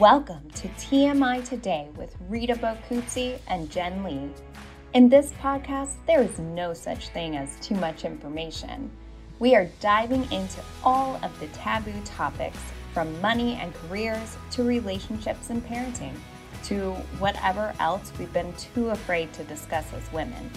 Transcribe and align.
Welcome 0.00 0.50
to 0.56 0.66
TMI 0.70 1.48
Today 1.48 1.88
with 1.96 2.16
Rita 2.28 2.54
Boccuzzi 2.56 3.38
and 3.46 3.70
Jen 3.70 4.02
Lee. 4.02 4.28
In 4.92 5.08
this 5.08 5.30
podcast, 5.40 5.92
there 6.08 6.20
is 6.20 6.36
no 6.40 6.74
such 6.74 7.10
thing 7.10 7.36
as 7.36 7.60
too 7.60 7.76
much 7.76 8.04
information. 8.04 8.90
We 9.38 9.54
are 9.54 9.70
diving 9.78 10.24
into 10.32 10.60
all 10.82 11.14
of 11.22 11.38
the 11.38 11.46
taboo 11.48 11.94
topics 12.04 12.58
from 12.92 13.20
money 13.20 13.54
and 13.54 13.72
careers 13.72 14.36
to 14.50 14.64
relationships 14.64 15.50
and 15.50 15.64
parenting 15.64 16.16
to 16.64 16.94
whatever 17.20 17.72
else 17.78 18.12
we've 18.18 18.32
been 18.32 18.52
too 18.54 18.90
afraid 18.90 19.32
to 19.34 19.44
discuss 19.44 19.92
as 19.92 20.12
women. 20.12 20.50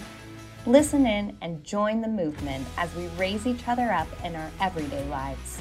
Listen 0.66 1.06
in 1.06 1.36
and 1.42 1.62
join 1.62 2.00
the 2.00 2.08
movement 2.08 2.66
as 2.76 2.92
we 2.96 3.06
raise 3.16 3.46
each 3.46 3.68
other 3.68 3.92
up 3.92 4.08
in 4.24 4.34
our 4.34 4.50
everyday 4.60 5.06
lives. 5.08 5.60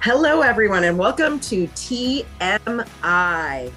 Hello, 0.00 0.40
everyone, 0.40 0.84
and 0.84 0.96
welcome 0.96 1.40
to 1.40 1.66
TMI. 1.68 2.24
I'm 3.02 3.72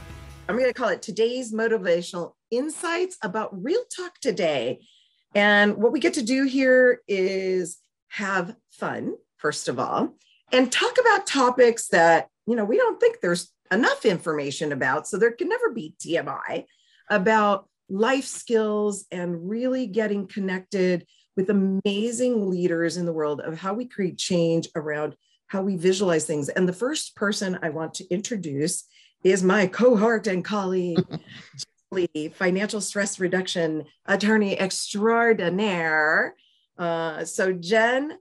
going 0.48 0.66
to 0.66 0.73
call 0.73 0.90
it 0.90 1.02
today's 1.02 1.52
motivational 1.52 2.34
insights 2.52 3.18
about 3.23 3.64
real 3.64 3.82
talk 3.95 4.20
today. 4.20 4.86
And 5.34 5.78
what 5.78 5.92
we 5.92 6.00
get 6.00 6.14
to 6.16 6.23
do 6.23 6.44
here 6.44 7.02
is 7.08 7.78
have 8.09 8.55
fun, 8.72 9.16
first 9.38 9.68
of 9.68 9.80
all, 9.80 10.16
and 10.52 10.72
talk 10.72 10.98
about 11.00 11.26
topics 11.26 11.88
that, 11.88 12.28
you 12.45 12.56
know, 12.56 12.66
we 12.66 12.78
don't 12.78 13.00
think 13.00 13.22
there's 13.22 13.52
enough 13.72 14.06
information 14.06 14.72
about. 14.72 15.08
So 15.08 15.17
there 15.17 15.31
can 15.31 15.50
never 15.50 15.72
be 15.72 15.95
TMI 16.00 16.66
about 17.09 17.67
life 17.90 18.26
skills 18.26 19.06
and 19.12 19.50
really 19.50 19.88
getting 19.88 20.28
connected 20.28 21.08
with 21.36 21.50
amazing 21.50 22.50
leaders 22.50 22.98
in 22.98 23.06
the 23.06 23.14
world 23.14 23.42
of 23.42 23.58
how 23.58 23.73
we 23.73 23.86
create 23.86 24.17
change 24.17 24.67
around 24.76 25.16
how 25.49 25.63
we 25.63 25.76
visualize 25.76 26.26
things. 26.26 26.48
And 26.48 26.67
the 26.67 26.73
first 26.73 27.16
person 27.16 27.59
I 27.62 27.70
want 27.70 27.95
to 27.95 28.08
introduce 28.09 28.85
is 29.23 29.44
my 29.44 29.67
cohort 29.67 30.27
and 30.27 30.45
colleague, 30.45 31.03
financial 32.33 32.80
stress 32.80 33.19
reduction 33.19 33.86
attorney 34.06 34.58
extraordinaire. 34.58 36.36
Uh, 36.78 37.25
so, 37.25 37.52
Jen, 37.52 38.17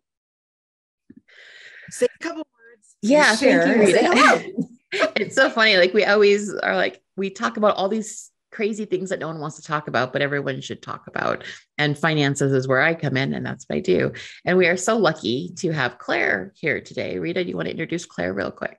say 1.91 2.07
a 2.07 2.23
couple 2.23 2.39
words. 2.39 2.97
Yeah, 3.03 3.37
thank 3.37 3.95
you, 3.95 4.69
it's 5.17 5.37
so 5.37 5.51
funny. 5.51 5.77
Like 5.77 5.93
we 5.93 6.05
always 6.05 6.53
are 6.55 6.77
like, 6.77 7.03
we 7.17 7.29
talk 7.29 7.59
about 7.59 7.77
all 7.77 7.91
these 7.91 8.31
crazy 8.59 8.87
things 8.87 9.09
that 9.09 9.21
no 9.21 9.29
one 9.29 9.39
wants 9.39 9.55
to 9.55 9.63
talk 9.63 9.87
about, 9.87 10.13
but 10.13 10.21
everyone 10.21 10.61
should 10.61 10.83
talk 10.83 11.07
about. 11.07 11.45
And 11.79 11.97
finances 11.97 12.53
is 12.53 12.67
where 12.67 12.83
I 12.83 12.93
come 12.93 13.17
in, 13.17 13.33
and 13.33 13.47
that's 13.47 13.65
what 13.69 13.77
I 13.77 13.81
do. 13.81 14.13
And 14.45 14.59
we 14.59 14.67
are 14.67 14.77
so 14.77 14.99
lucky 14.99 15.53
to 15.59 15.71
have 15.71 15.99
Claire 15.99 16.53
here 16.57 16.81
today. 16.81 17.21
Rita, 17.21 17.45
do 17.45 17.51
you 17.51 17.55
want 17.55 17.67
to 17.67 17.71
introduce 17.71 18.05
Claire 18.05 18.35
real 18.35 18.51
quick? 18.51 18.77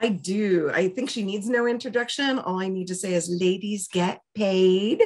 I 0.00 0.08
do. 0.08 0.72
I 0.74 0.88
think 0.88 1.08
she 1.08 1.22
needs 1.22 1.48
no 1.48 1.68
introduction. 1.68 2.40
All 2.40 2.60
I 2.60 2.66
need 2.66 2.88
to 2.88 2.96
say 2.96 3.14
is 3.14 3.28
ladies 3.30 3.86
get 3.86 4.20
paid. 4.34 5.04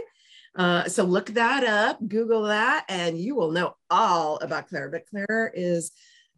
Uh, 0.57 0.85
so 0.89 1.05
look 1.05 1.27
that 1.35 1.63
up, 1.63 1.99
Google 2.09 2.45
that, 2.45 2.87
and 2.89 3.19
you 3.19 3.35
will 3.35 3.51
know 3.51 3.77
all 3.91 4.39
about 4.39 4.69
Claire. 4.69 4.89
But 4.89 5.05
Claire 5.11 5.53
is 5.55 5.93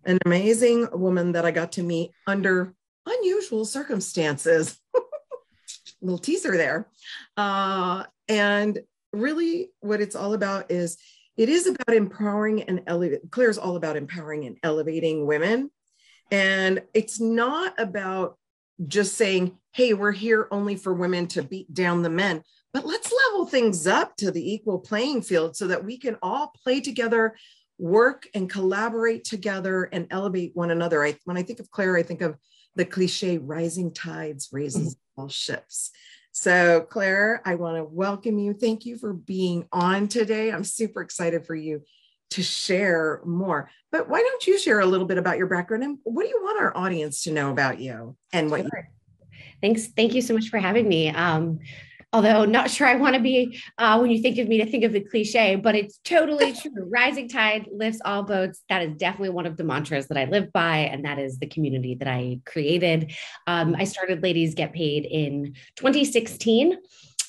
an 0.04 0.18
amazing 0.26 0.88
woman 0.92 1.30
that 1.30 1.44
I 1.44 1.52
got 1.52 1.70
to 1.72 1.84
meet 1.84 2.10
under 2.26 2.74
unusual 3.06 3.64
circumstances 3.64 4.80
little 6.02 6.18
teaser 6.18 6.56
there. 6.56 6.88
Uh, 7.36 8.04
and 8.28 8.80
really, 9.12 9.70
what 9.80 10.00
it's 10.00 10.16
all 10.16 10.34
about 10.34 10.70
is 10.70 10.98
it 11.36 11.48
is 11.48 11.66
about 11.66 11.94
empowering 11.96 12.62
and 12.62 12.82
elevating. 12.86 13.28
Claire's 13.30 13.58
all 13.58 13.76
about 13.76 13.96
empowering 13.96 14.44
and 14.44 14.58
elevating 14.62 15.26
women. 15.26 15.70
And 16.30 16.82
it's 16.94 17.20
not 17.20 17.74
about 17.78 18.38
just 18.86 19.14
saying, 19.14 19.56
hey, 19.72 19.94
we're 19.94 20.12
here 20.12 20.48
only 20.50 20.76
for 20.76 20.92
women 20.92 21.26
to 21.28 21.42
beat 21.42 21.72
down 21.72 22.02
the 22.02 22.10
men, 22.10 22.42
but 22.72 22.86
let's 22.86 23.12
level 23.28 23.46
things 23.46 23.86
up 23.86 24.16
to 24.16 24.30
the 24.30 24.52
equal 24.52 24.78
playing 24.78 25.22
field 25.22 25.56
so 25.56 25.66
that 25.66 25.84
we 25.84 25.98
can 25.98 26.16
all 26.22 26.52
play 26.62 26.80
together, 26.80 27.36
work 27.78 28.26
and 28.34 28.50
collaborate 28.50 29.24
together 29.24 29.84
and 29.84 30.06
elevate 30.10 30.52
one 30.54 30.70
another. 30.70 31.04
I, 31.04 31.16
when 31.24 31.36
I 31.36 31.42
think 31.42 31.60
of 31.60 31.70
Claire, 31.70 31.96
I 31.96 32.02
think 32.02 32.22
of 32.22 32.36
the 32.76 32.84
cliche 32.84 33.38
rising 33.38 33.92
tides 33.92 34.48
raises 34.52 34.96
all 35.16 35.28
ships. 35.28 35.90
So, 36.32 36.86
Claire, 36.88 37.42
I 37.44 37.56
want 37.56 37.76
to 37.76 37.84
welcome 37.84 38.38
you. 38.38 38.54
Thank 38.54 38.86
you 38.86 38.96
for 38.96 39.12
being 39.12 39.68
on 39.70 40.08
today. 40.08 40.50
I'm 40.50 40.64
super 40.64 41.02
excited 41.02 41.46
for 41.46 41.54
you 41.54 41.82
to 42.30 42.42
share 42.42 43.20
more. 43.26 43.70
But 43.90 44.08
why 44.08 44.20
don't 44.20 44.46
you 44.46 44.58
share 44.58 44.80
a 44.80 44.86
little 44.86 45.06
bit 45.06 45.18
about 45.18 45.36
your 45.36 45.46
background 45.46 45.84
and 45.84 45.98
what 46.04 46.22
do 46.22 46.30
you 46.30 46.40
want 46.42 46.60
our 46.60 46.74
audience 46.74 47.24
to 47.24 47.32
know 47.32 47.50
about 47.50 47.78
you 47.78 48.16
and 48.32 48.50
what 48.50 48.62
sure. 48.62 48.70
you 48.74 48.82
Thanks. 49.60 49.86
Thank 49.86 50.14
you 50.14 50.22
so 50.22 50.34
much 50.34 50.48
for 50.48 50.58
having 50.58 50.88
me. 50.88 51.08
Um, 51.10 51.60
although 52.12 52.44
not 52.44 52.70
sure 52.70 52.86
I 52.86 52.96
want 52.96 53.14
to 53.14 53.20
be 53.20 53.60
uh, 53.78 53.98
when 53.98 54.10
you 54.10 54.20
think 54.20 54.38
of 54.38 54.48
me 54.48 54.58
to 54.58 54.70
think 54.70 54.84
of 54.84 54.92
the 54.92 55.00
cliche, 55.00 55.56
but 55.56 55.74
it's 55.74 55.98
totally 56.04 56.52
true. 56.60 56.72
Rising 56.90 57.28
tide 57.28 57.68
lifts 57.72 58.00
all 58.04 58.22
boats. 58.22 58.62
That 58.68 58.82
is 58.82 58.96
definitely 58.96 59.30
one 59.30 59.46
of 59.46 59.56
the 59.56 59.64
mantras 59.64 60.08
that 60.08 60.18
I 60.18 60.24
live 60.24 60.52
by, 60.52 60.78
and 60.78 61.04
that 61.04 61.18
is 61.18 61.38
the 61.38 61.46
community 61.46 61.94
that 61.96 62.08
I 62.08 62.40
created. 62.44 63.12
Um, 63.46 63.74
I 63.78 63.84
started 63.84 64.22
Ladies 64.22 64.54
Get 64.54 64.72
Paid 64.72 65.04
in 65.04 65.54
2016. 65.76 66.78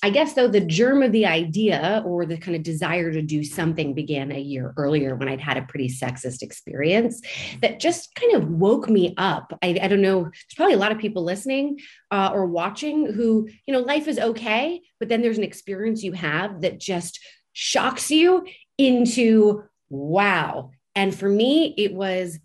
I 0.04 0.10
guess 0.10 0.34
though 0.34 0.50
the 0.50 0.60
germ 0.60 1.02
of 1.02 1.14
the 1.14 1.26
idea 1.26 2.04
or 2.06 2.26
the 2.26 2.38
kind 2.38 2.58
of 2.58 2.62
desire 2.62 3.10
to 3.10 3.22
do 3.22 3.42
something 3.42 3.94
began 3.94 4.34
a 4.34 4.40
year 4.40 4.74
earlier 4.76 5.16
when 5.16 5.30
I'd 5.30 5.40
had 5.40 5.56
a 5.56 5.62
pretty 5.62 5.88
sexist 5.88 6.42
experience 6.42 7.22
that 7.62 7.80
just 7.80 8.14
kind 8.16 8.36
of 8.36 8.50
woke 8.50 8.90
me 8.90 9.14
up. 9.18 9.58
I, 9.64 9.80
I 9.82 9.88
don't 9.88 10.02
know, 10.02 10.24
there's 10.24 10.56
probably 10.58 10.74
a 10.74 10.80
lot 10.80 10.92
of 10.92 11.00
people 11.00 11.24
listening 11.24 11.80
uh, 12.12 12.32
or 12.34 12.46
watching 12.46 13.14
who, 13.14 13.48
you 13.66 13.74
know, 13.74 13.80
life 13.80 14.10
is 14.10 14.20
okay, 14.20 14.82
but 15.00 15.08
then 15.08 15.22
there's 15.22 15.38
an 15.38 15.46
experience 15.46 16.04
you 16.04 16.12
have 16.12 16.60
that 16.62 16.82
just 16.82 17.22
shocks 17.54 18.12
you 18.12 18.46
into 18.78 19.64
wow. 19.90 20.72
And 20.96 21.16
for 21.16 21.30
me, 21.30 21.74
it 21.78 21.94
was 21.94 22.40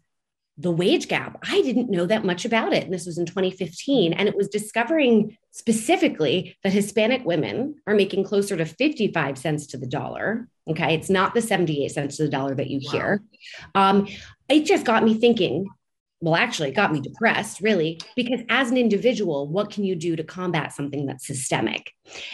the 0.58 0.72
wage 0.72 1.06
gap. 1.06 1.38
I 1.48 1.62
didn't 1.62 1.88
know 1.88 2.04
that 2.06 2.24
much 2.24 2.44
about 2.44 2.72
it. 2.72 2.84
And 2.84 2.92
this 2.92 3.06
was 3.06 3.16
in 3.16 3.26
2015. 3.26 4.12
And 4.12 4.28
it 4.28 4.36
was 4.36 4.48
discovering 4.48 5.38
specifically 5.52 6.56
that 6.64 6.72
Hispanic 6.72 7.24
women 7.24 7.76
are 7.86 7.94
making 7.94 8.24
closer 8.24 8.56
to 8.56 8.66
55 8.66 9.38
cents 9.38 9.68
to 9.68 9.78
the 9.78 9.86
dollar. 9.86 10.48
Okay. 10.68 10.94
It's 10.94 11.08
not 11.08 11.32
the 11.32 11.42
78 11.42 11.92
cents 11.92 12.16
to 12.16 12.24
the 12.24 12.28
dollar 12.28 12.56
that 12.56 12.68
you 12.68 12.80
wow. 12.84 12.90
hear. 12.90 13.22
Um, 13.76 14.08
it 14.48 14.64
just 14.64 14.84
got 14.84 15.04
me 15.04 15.14
thinking. 15.14 15.68
Well, 16.20 16.34
actually, 16.34 16.70
it 16.70 16.74
got 16.74 16.92
me 16.92 17.00
depressed, 17.00 17.60
really, 17.60 18.00
because 18.16 18.40
as 18.48 18.72
an 18.72 18.76
individual, 18.76 19.46
what 19.46 19.70
can 19.70 19.84
you 19.84 19.94
do 19.94 20.16
to 20.16 20.24
combat 20.24 20.72
something 20.72 21.06
that's 21.06 21.24
systemic? 21.24 21.92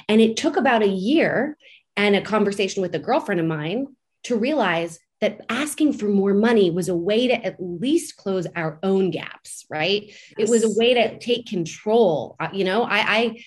And 0.08 0.22
it 0.22 0.38
took 0.38 0.56
about 0.56 0.82
a 0.82 0.88
year 0.88 1.58
and 1.94 2.16
a 2.16 2.22
conversation 2.22 2.80
with 2.80 2.94
a 2.94 2.98
girlfriend 2.98 3.42
of 3.42 3.46
mine 3.46 3.88
to 4.22 4.36
realize 4.36 4.98
that 5.24 5.40
asking 5.48 5.94
for 5.94 6.06
more 6.06 6.34
money 6.34 6.70
was 6.70 6.90
a 6.90 6.96
way 6.96 7.26
to 7.26 7.34
at 7.34 7.56
least 7.58 8.18
close 8.18 8.46
our 8.54 8.78
own 8.82 9.10
gaps, 9.10 9.64
right? 9.70 10.02
Yes. 10.06 10.18
It 10.36 10.50
was 10.50 10.64
a 10.64 10.78
way 10.78 10.92
to 10.94 11.18
take 11.18 11.46
control. 11.46 12.36
Uh, 12.38 12.48
you 12.52 12.64
know, 12.64 12.82
I, 12.82 12.98
I 12.98 13.44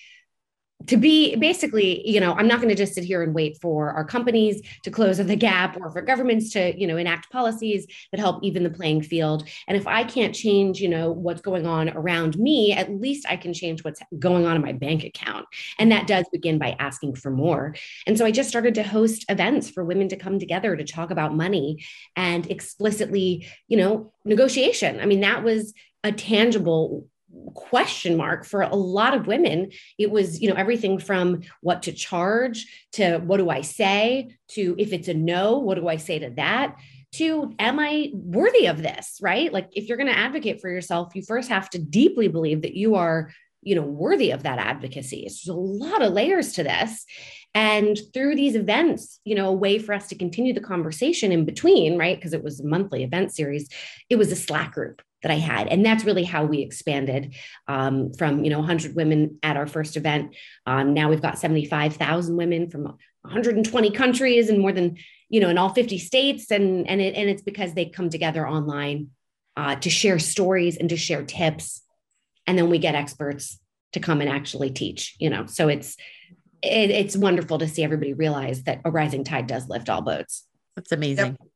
to 0.86 0.96
be 0.96 1.36
basically, 1.36 2.08
you 2.08 2.20
know, 2.20 2.34
I'm 2.34 2.48
not 2.48 2.58
going 2.58 2.70
to 2.70 2.76
just 2.76 2.94
sit 2.94 3.04
here 3.04 3.24
and 3.24 3.34
wait 3.34 3.58
for 3.60 3.90
our 3.92 4.06
companies 4.06 4.62
to 4.84 4.92
close 4.92 5.18
the 5.18 5.36
gap 5.36 5.76
or 5.82 5.90
for 5.90 6.02
governments 6.04 6.52
to, 6.52 6.80
you 6.80 6.86
know, 6.86 6.98
enact 6.98 7.32
policies 7.32 7.88
that 8.12 8.20
help 8.20 8.44
even 8.44 8.64
the 8.64 8.70
playing 8.70 9.02
field. 9.02 9.48
And 9.68 9.76
if 9.76 9.88
I 9.88 10.04
can't 10.04 10.36
change, 10.36 10.80
you 10.80 10.88
know, 10.88 11.12
what's 11.12 11.42
going 11.42 11.66
on 11.66 11.90
around 11.90 12.38
me, 12.38 12.74
at 12.74 12.92
least 12.92 13.26
I 13.28 13.38
can 13.38 13.54
change 13.54 13.84
what's 13.84 14.02
going 14.20 14.46
on 14.46 14.56
in 14.56 14.62
my 14.62 14.72
bank 14.72 15.04
account. 15.04 15.48
And 15.80 15.92
that 15.92 16.06
does 16.06 16.26
begin 16.32 16.60
by 16.60 16.76
asking 16.80 17.16
for 17.16 17.32
more. 17.32 17.76
And 18.06 18.16
so 18.16 18.26
I 18.26 18.32
just 18.32 18.50
started 18.50 18.76
to 18.76 18.84
host 18.84 19.26
events 19.30 19.70
for 19.70 19.84
women 19.84 20.10
to 20.10 20.16
come 20.16 20.38
together 20.38 20.76
to 20.76 20.84
talk 20.84 21.10
about 21.10 21.36
money 21.36 21.84
and 22.16 22.50
explicitly, 22.52 23.48
you 23.68 23.78
know, 23.78 24.14
negotiation. 24.26 25.00
I 25.00 25.08
mean, 25.08 25.22
that 25.22 25.44
was 25.44 25.74
a 26.04 26.12
tangible 26.12 27.08
question 27.54 28.16
mark 28.16 28.46
for 28.46 28.62
a 28.62 28.76
lot 28.76 29.14
of 29.14 29.28
women. 29.28 29.72
It 29.98 30.12
was 30.12 30.42
you 30.42 30.50
know 30.50 30.56
everything 30.56 30.98
from 31.00 31.42
what 31.62 31.84
to 31.84 31.92
charge 31.92 32.66
to 32.94 33.18
what 33.20 33.38
do 33.38 33.50
i 33.50 33.62
say 33.62 34.36
to 34.50 34.76
if 34.78 34.94
it's 34.94 35.08
a 35.08 35.14
no 35.14 35.58
what 35.58 35.76
do 35.76 35.88
i 35.88 35.98
say 35.98 36.20
to 36.20 36.30
that 36.32 36.76
to 37.14 37.54
am 37.60 37.80
i 37.80 38.12
worthy 38.14 38.68
of 38.68 38.82
this 38.82 39.20
right? 39.22 39.52
Like 39.52 39.70
if 39.74 39.88
you're 39.88 39.98
going 39.98 40.12
to 40.12 40.18
advocate 40.18 40.62
for 40.62 40.70
yourself 40.70 41.16
you 41.16 41.24
first 41.24 41.50
have 41.50 41.70
to 41.72 41.80
deeply 41.80 42.28
believe 42.28 42.62
that 42.62 42.76
you 42.76 42.96
are 42.96 43.32
you 43.62 43.76
know 43.76 43.82
worthy 43.82 44.32
of 44.32 44.44
that 44.44 44.60
advocacy. 44.60 45.22
There's 45.22 45.48
a 45.48 45.54
lot 45.54 46.02
of 46.02 46.14
layers 46.14 46.54
to 46.54 46.64
this. 46.64 47.06
And 47.54 47.98
through 48.14 48.36
these 48.36 48.56
events 48.56 49.20
you 49.26 49.36
know 49.36 49.50
a 49.50 49.54
way 49.54 49.80
for 49.80 49.94
us 49.94 50.08
to 50.10 50.16
continue 50.16 50.54
the 50.54 50.62
conversation 50.62 51.32
in 51.34 51.44
between 51.44 51.98
right? 51.98 52.18
Because 52.18 52.34
it 52.34 52.44
was 52.44 52.62
a 52.62 52.68
monthly 52.68 53.04
event 53.04 53.34
series 53.34 53.68
it 54.10 54.16
was 54.16 54.32
a 54.32 54.36
slack 54.36 54.74
group 54.74 55.02
that 55.24 55.32
I 55.32 55.36
had. 55.36 55.68
And 55.68 55.86
that's 55.86 56.04
really 56.04 56.24
how 56.24 56.46
we 56.46 56.60
expanded 56.60 57.36
um, 57.68 58.14
from, 58.14 58.44
you 58.44 58.50
know, 58.50 58.60
100 58.60 58.96
women 58.96 59.40
at 59.42 59.58
our 59.58 59.68
first 59.68 59.98
event. 59.98 60.36
Um, 60.66 60.94
now 60.94 61.10
we've 61.10 61.22
got 61.22 61.40
75,000 61.40 62.36
women 62.36 62.70
from 62.70 62.84
120 62.84 63.92
countries 63.92 64.50
and 64.50 64.60
more 64.60 64.72
than, 64.72 64.98
you 65.30 65.40
know, 65.40 65.50
in 65.50 65.58
all 65.58 65.70
50 65.70 65.98
states. 65.98 66.52
And, 66.52 66.88
and, 66.88 67.02
it, 67.02 67.16
and 67.16 67.30
it's 67.30 67.42
because 67.42 67.74
they 67.74 67.86
come 67.86 68.10
together 68.10 68.48
online 68.48 69.10
uh, 69.58 69.76
to 69.78 69.90
share 69.90 70.20
stories 70.20 70.78
and 70.78 70.90
to 70.90 70.98
share 70.98 71.24
tips 71.24 71.82
and 72.48 72.58
then 72.58 72.70
we 72.70 72.80
get 72.80 72.96
experts 72.96 73.60
to 73.92 74.00
come 74.00 74.22
and 74.22 74.30
actually 74.30 74.70
teach 74.70 75.16
you 75.20 75.30
know 75.30 75.46
so 75.46 75.68
it's 75.68 75.98
it, 76.64 76.90
it's 76.90 77.16
wonderful 77.18 77.60
to 77.60 77.68
see 77.68 77.84
everybody 77.84 78.14
realize 78.14 78.64
that 78.64 78.82
a 78.86 78.92
rising 78.92 79.24
tide 79.24 79.48
does 79.48 79.68
lift 79.68 79.90
all 79.90 80.02
boats 80.02 80.46
That's 80.76 80.92
amazing. 80.92 81.38
Yep. 81.40 81.47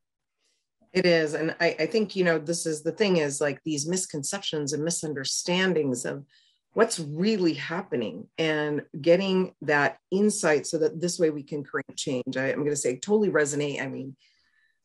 It 0.93 1.05
is. 1.05 1.33
And 1.33 1.55
I, 1.59 1.75
I 1.79 1.85
think, 1.85 2.15
you 2.15 2.23
know, 2.23 2.37
this 2.37 2.65
is 2.65 2.83
the 2.83 2.91
thing 2.91 3.17
is 3.17 3.39
like 3.39 3.61
these 3.63 3.87
misconceptions 3.87 4.73
and 4.73 4.83
misunderstandings 4.83 6.05
of 6.05 6.25
what's 6.73 6.99
really 6.99 7.53
happening 7.53 8.27
and 8.37 8.83
getting 9.01 9.53
that 9.61 9.97
insight 10.09 10.67
so 10.67 10.77
that 10.79 10.99
this 10.99 11.19
way 11.19 11.29
we 11.29 11.43
can 11.43 11.63
create 11.63 11.95
change. 11.95 12.37
I, 12.37 12.49
am 12.49 12.59
going 12.59 12.69
to 12.71 12.75
say 12.75 12.97
totally 12.97 13.29
resonate. 13.29 13.81
I 13.81 13.87
mean, 13.87 14.15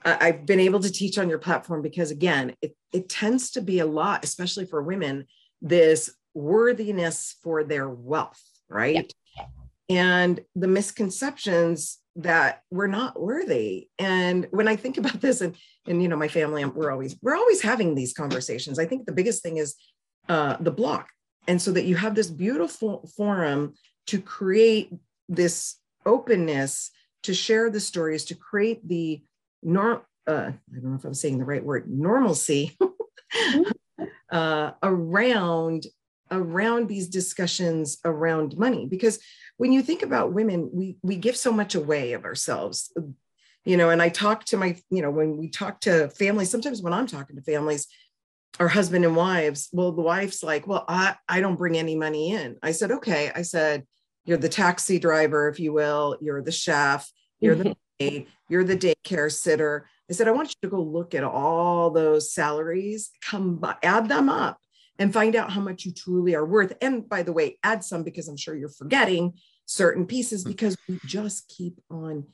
I, 0.04 0.28
I've 0.28 0.46
been 0.46 0.60
able 0.60 0.80
to 0.80 0.92
teach 0.92 1.18
on 1.18 1.28
your 1.28 1.38
platform 1.38 1.82
because 1.82 2.10
again, 2.10 2.54
it, 2.62 2.76
it 2.92 3.08
tends 3.08 3.50
to 3.52 3.60
be 3.60 3.80
a 3.80 3.86
lot, 3.86 4.24
especially 4.24 4.66
for 4.66 4.82
women, 4.82 5.26
this 5.60 6.14
worthiness 6.34 7.36
for 7.42 7.64
their 7.64 7.88
wealth, 7.88 8.42
right? 8.68 9.12
And 9.88 10.40
the 10.54 10.68
misconceptions 10.68 11.98
that 12.16 12.62
we're 12.70 12.86
not 12.86 13.20
worthy. 13.20 13.88
And 13.98 14.46
when 14.50 14.68
I 14.68 14.76
think 14.76 14.98
about 14.98 15.20
this, 15.20 15.40
and 15.40 15.56
and 15.86 16.02
you 16.02 16.08
know, 16.08 16.16
my 16.16 16.28
family, 16.28 16.64
we're 16.64 16.90
always 16.90 17.16
we're 17.22 17.36
always 17.36 17.62
having 17.62 17.94
these 17.94 18.12
conversations. 18.12 18.78
I 18.78 18.86
think 18.86 19.06
the 19.06 19.12
biggest 19.12 19.42
thing 19.42 19.58
is 19.58 19.74
uh, 20.28 20.56
the 20.60 20.70
block, 20.70 21.08
and 21.46 21.60
so 21.60 21.72
that 21.72 21.84
you 21.84 21.96
have 21.96 22.14
this 22.14 22.30
beautiful 22.30 23.08
forum 23.16 23.74
to 24.06 24.20
create 24.20 24.92
this 25.28 25.76
openness 26.04 26.90
to 27.24 27.34
share 27.34 27.70
the 27.70 27.80
stories, 27.80 28.24
to 28.26 28.34
create 28.34 28.86
the 28.88 29.22
norm. 29.62 30.00
Uh, 30.26 30.52
I 30.52 30.80
don't 30.80 30.90
know 30.90 30.96
if 30.96 31.04
I'm 31.04 31.14
saying 31.14 31.38
the 31.38 31.44
right 31.44 31.64
word, 31.64 31.88
normalcy 31.88 32.76
uh, 34.30 34.72
around 34.82 35.86
around 36.30 36.88
these 36.88 37.08
discussions 37.08 37.98
around 38.04 38.56
money 38.58 38.86
because 38.86 39.18
when 39.56 39.72
you 39.72 39.82
think 39.82 40.02
about 40.02 40.32
women 40.32 40.70
we 40.72 40.96
we 41.02 41.16
give 41.16 41.36
so 41.36 41.52
much 41.52 41.74
away 41.74 42.12
of 42.12 42.24
ourselves. 42.24 42.92
You 43.64 43.76
know 43.76 43.90
and 43.90 44.00
i 44.00 44.08
talk 44.08 44.44
to 44.44 44.56
my 44.56 44.76
you 44.90 45.02
know 45.02 45.10
when 45.10 45.36
we 45.36 45.48
talk 45.50 45.80
to 45.80 46.08
families 46.10 46.50
sometimes 46.50 46.82
when 46.82 46.92
i'm 46.92 47.08
talking 47.08 47.34
to 47.34 47.42
families 47.42 47.88
or 48.60 48.68
husband 48.68 49.04
and 49.04 49.16
wives 49.16 49.68
well 49.72 49.90
the 49.90 50.02
wife's 50.02 50.44
like 50.44 50.68
well 50.68 50.84
i 50.88 51.16
i 51.28 51.40
don't 51.40 51.56
bring 51.56 51.76
any 51.76 51.96
money 51.96 52.30
in. 52.30 52.56
I 52.62 52.70
said 52.70 52.92
okay. 52.92 53.32
I 53.34 53.42
said 53.42 53.84
you're 54.24 54.38
the 54.38 54.48
taxi 54.48 55.00
driver 55.00 55.48
if 55.48 55.58
you 55.58 55.72
will. 55.72 56.16
You're 56.20 56.42
the 56.42 56.52
chef. 56.52 57.10
You're 57.40 57.56
the 57.56 57.76
maid. 58.00 58.28
You're 58.48 58.64
the 58.64 58.76
daycare 58.76 59.32
sitter. 59.32 59.88
I 60.08 60.12
said 60.12 60.28
i 60.28 60.30
want 60.30 60.50
you 60.50 60.68
to 60.68 60.70
go 60.70 60.80
look 60.80 61.14
at 61.14 61.24
all 61.24 61.90
those 61.90 62.32
salaries. 62.32 63.10
Come 63.20 63.64
add 63.82 64.08
them 64.08 64.28
up 64.28 64.60
and 64.98 65.12
find 65.12 65.36
out 65.36 65.50
how 65.50 65.60
much 65.60 65.84
you 65.84 65.92
truly 65.92 66.34
are 66.34 66.44
worth. 66.44 66.72
And 66.80 67.08
by 67.08 67.22
the 67.22 67.32
way, 67.32 67.58
add 67.62 67.84
some 67.84 68.02
because 68.02 68.28
I'm 68.28 68.36
sure 68.36 68.56
you're 68.56 68.68
forgetting 68.68 69.34
certain 69.66 70.06
pieces 70.06 70.44
mm. 70.44 70.48
because 70.48 70.76
we 70.88 70.98
just 71.04 71.48
keep 71.48 71.80
on 71.90 72.26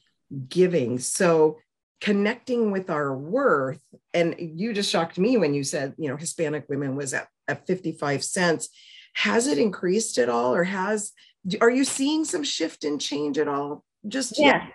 giving. 0.48 0.98
So 0.98 1.58
connecting 2.00 2.70
with 2.70 2.90
our 2.90 3.16
worth, 3.16 3.82
and 4.12 4.34
you 4.38 4.72
just 4.72 4.90
shocked 4.90 5.18
me 5.18 5.36
when 5.36 5.54
you 5.54 5.64
said, 5.64 5.94
you 5.98 6.08
know, 6.08 6.16
Hispanic 6.16 6.68
women 6.68 6.96
was 6.96 7.14
at, 7.14 7.28
at 7.48 7.66
55 7.66 8.24
cents. 8.24 8.68
Has 9.14 9.46
it 9.46 9.58
increased 9.58 10.18
at 10.18 10.28
all 10.28 10.54
or 10.54 10.64
has, 10.64 11.12
are 11.60 11.70
you 11.70 11.84
seeing 11.84 12.24
some 12.24 12.44
shift 12.44 12.84
and 12.84 13.00
change 13.00 13.38
at 13.38 13.48
all? 13.48 13.84
Just 14.06 14.38
yeah. 14.38 14.66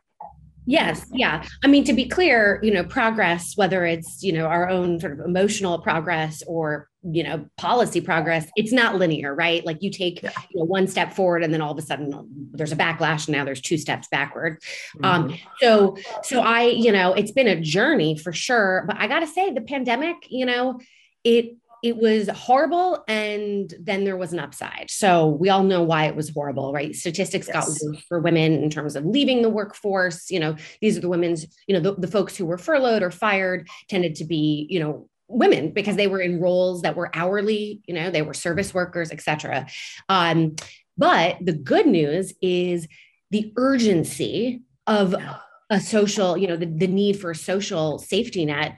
Yes, 0.69 1.06
yeah. 1.14 1.46
I 1.64 1.68
mean, 1.68 1.86
to 1.86 1.94
be 1.94 2.10
clear, 2.10 2.60
you 2.62 2.72
know, 2.72 2.84
progress, 2.84 3.56
whether 3.56 3.86
it's, 3.86 4.22
you 4.22 4.34
know, 4.34 4.48
our 4.48 4.68
own 4.68 5.00
sort 5.00 5.14
of 5.14 5.22
emotional 5.22 5.80
progress 5.80 6.44
or, 6.46 6.90
you 7.04 7.24
know, 7.24 7.48
policy 7.56 8.02
progress, 8.02 8.50
it's 8.58 8.74
not 8.74 8.96
linear, 8.96 9.34
right? 9.34 9.66
Like 9.66 9.81
you 9.81 9.90
take 9.90 10.22
you 10.24 10.30
know, 10.56 10.66
one 10.66 10.90
step 10.90 11.14
forward 11.14 11.42
and 11.42 11.54
then 11.54 11.62
all 11.62 11.72
of 11.72 11.78
a 11.78 11.81
sudden 11.81 12.52
there's 12.52 12.74
a 12.74 12.75
backlash 12.75 13.28
and 13.28 13.38
now 13.38 13.46
there's 13.46 13.62
two 13.62 13.78
steps 13.78 14.10
backward. 14.10 14.62
Um, 15.02 15.30
mm-hmm. 15.30 15.34
Um, 15.34 15.40
so, 15.62 15.98
so 16.22 16.42
I, 16.42 16.64
you 16.64 16.92
know, 16.92 17.14
it's 17.14 17.31
been 17.31 17.48
a 17.48 17.62
journey 17.62 18.18
for 18.18 18.34
sure, 18.34 18.84
but 18.88 18.98
I 19.00 19.08
got 19.08 19.19
to 19.19 19.28
say 19.28 19.54
the 19.54 19.62
pandemic, 19.62 20.18
you 20.30 20.46
know, 20.46 20.81
it 21.24 21.56
it 21.88 21.98
was 21.98 22.30
horrible 22.30 23.04
and 23.07 23.74
then 23.80 24.04
there 24.04 24.18
was 24.18 24.34
an 24.34 24.39
upside. 24.39 24.89
So 24.89 25.28
we 25.28 25.50
all 25.50 25.63
know 25.63 25.84
why 25.84 26.06
it 26.06 26.16
was 26.16 26.30
horrible 26.30 26.74
right? 26.74 26.95
Statistics 26.95 27.48
yes. 27.48 27.56
got 27.56 27.68
worse 27.68 28.04
for 28.07 28.19
women 28.19 28.63
in 28.63 28.69
terms 28.69 28.95
of 28.95 29.06
leaving 29.06 29.42
the 29.42 29.50
workforce 29.50 30.30
you 30.30 30.39
know 30.39 30.56
these 30.81 30.98
are 30.98 31.01
the 31.01 31.10
women's 31.10 31.45
you 31.68 31.74
know 31.74 31.80
the, 31.80 32.00
the 32.00 32.07
folks 32.07 32.36
who 32.36 32.45
were 32.45 32.57
furloughed 32.57 33.04
or 33.04 33.12
fired 33.12 33.68
tended 33.89 34.16
to 34.16 34.25
be 34.25 34.68
you 34.69 34.80
know 34.80 35.10
women 35.28 35.72
because 35.72 35.95
they 35.95 36.07
were 36.07 36.22
in 36.22 36.39
roles 36.39 36.81
that 36.81 36.95
were 36.95 37.10
hourly 37.13 37.81
you 37.88 37.94
know 37.94 38.10
they 38.10 38.22
were 38.22 38.33
service 38.33 38.74
workers 38.74 39.12
etc 39.12 39.68
um, 40.10 40.56
but 40.98 41.38
the 41.42 41.54
good 41.54 41.86
news 41.86 42.33
is 42.42 42.88
the 43.31 43.51
urgency 43.57 44.62
of 44.86 45.16
a 45.69 45.80
social 45.80 46.38
you 46.38 46.48
know 46.48 46.56
the, 46.56 46.66
the 46.66 46.88
need 46.88 47.19
for 47.19 47.31
a 47.31 47.36
social 47.36 48.00
safety 48.00 48.45
net 48.45 48.78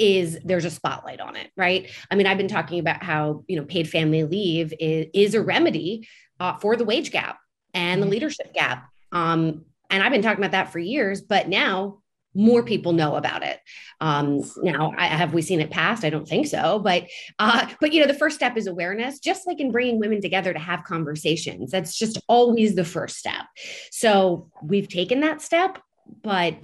is 0.00 0.38
there's 0.44 0.64
a 0.64 0.70
spotlight 0.70 1.20
on 1.20 1.36
it, 1.36 1.50
right? 1.56 1.90
I 2.10 2.14
mean, 2.14 2.26
I've 2.26 2.38
been 2.38 2.48
talking 2.48 2.80
about 2.80 3.02
how, 3.02 3.44
you 3.46 3.56
know, 3.56 3.64
paid 3.64 3.88
family 3.88 4.24
leave 4.24 4.72
is, 4.80 5.06
is 5.12 5.34
a 5.34 5.42
remedy 5.42 6.08
uh, 6.40 6.56
for 6.56 6.74
the 6.76 6.84
wage 6.84 7.10
gap 7.10 7.38
and 7.74 8.00
the 8.00 8.06
mm-hmm. 8.06 8.12
leadership 8.12 8.54
gap. 8.54 8.88
Um, 9.12 9.66
and 9.90 10.02
I've 10.02 10.12
been 10.12 10.22
talking 10.22 10.38
about 10.42 10.52
that 10.52 10.72
for 10.72 10.78
years, 10.78 11.20
but 11.20 11.48
now 11.48 11.98
more 12.34 12.62
people 12.62 12.92
know 12.92 13.16
about 13.16 13.42
it. 13.42 13.58
Um, 14.00 14.42
now, 14.62 14.92
I, 14.96 15.06
have 15.06 15.34
we 15.34 15.42
seen 15.42 15.60
it 15.60 15.70
passed? 15.70 16.04
I 16.04 16.10
don't 16.10 16.28
think 16.28 16.46
so, 16.46 16.78
but 16.78 17.06
uh, 17.38 17.66
but 17.80 17.92
you 17.92 18.00
know, 18.00 18.06
the 18.06 18.14
first 18.14 18.36
step 18.36 18.56
is 18.56 18.66
awareness. 18.66 19.18
Just 19.18 19.46
like 19.46 19.60
in 19.60 19.72
bringing 19.72 19.98
women 19.98 20.20
together 20.20 20.52
to 20.52 20.58
have 20.58 20.84
conversations, 20.84 21.72
that's 21.72 21.98
just 21.98 22.20
always 22.28 22.74
the 22.74 22.84
first 22.84 23.18
step. 23.18 23.46
So 23.90 24.48
we've 24.62 24.88
taken 24.88 25.20
that 25.20 25.42
step, 25.42 25.80
but 26.22 26.56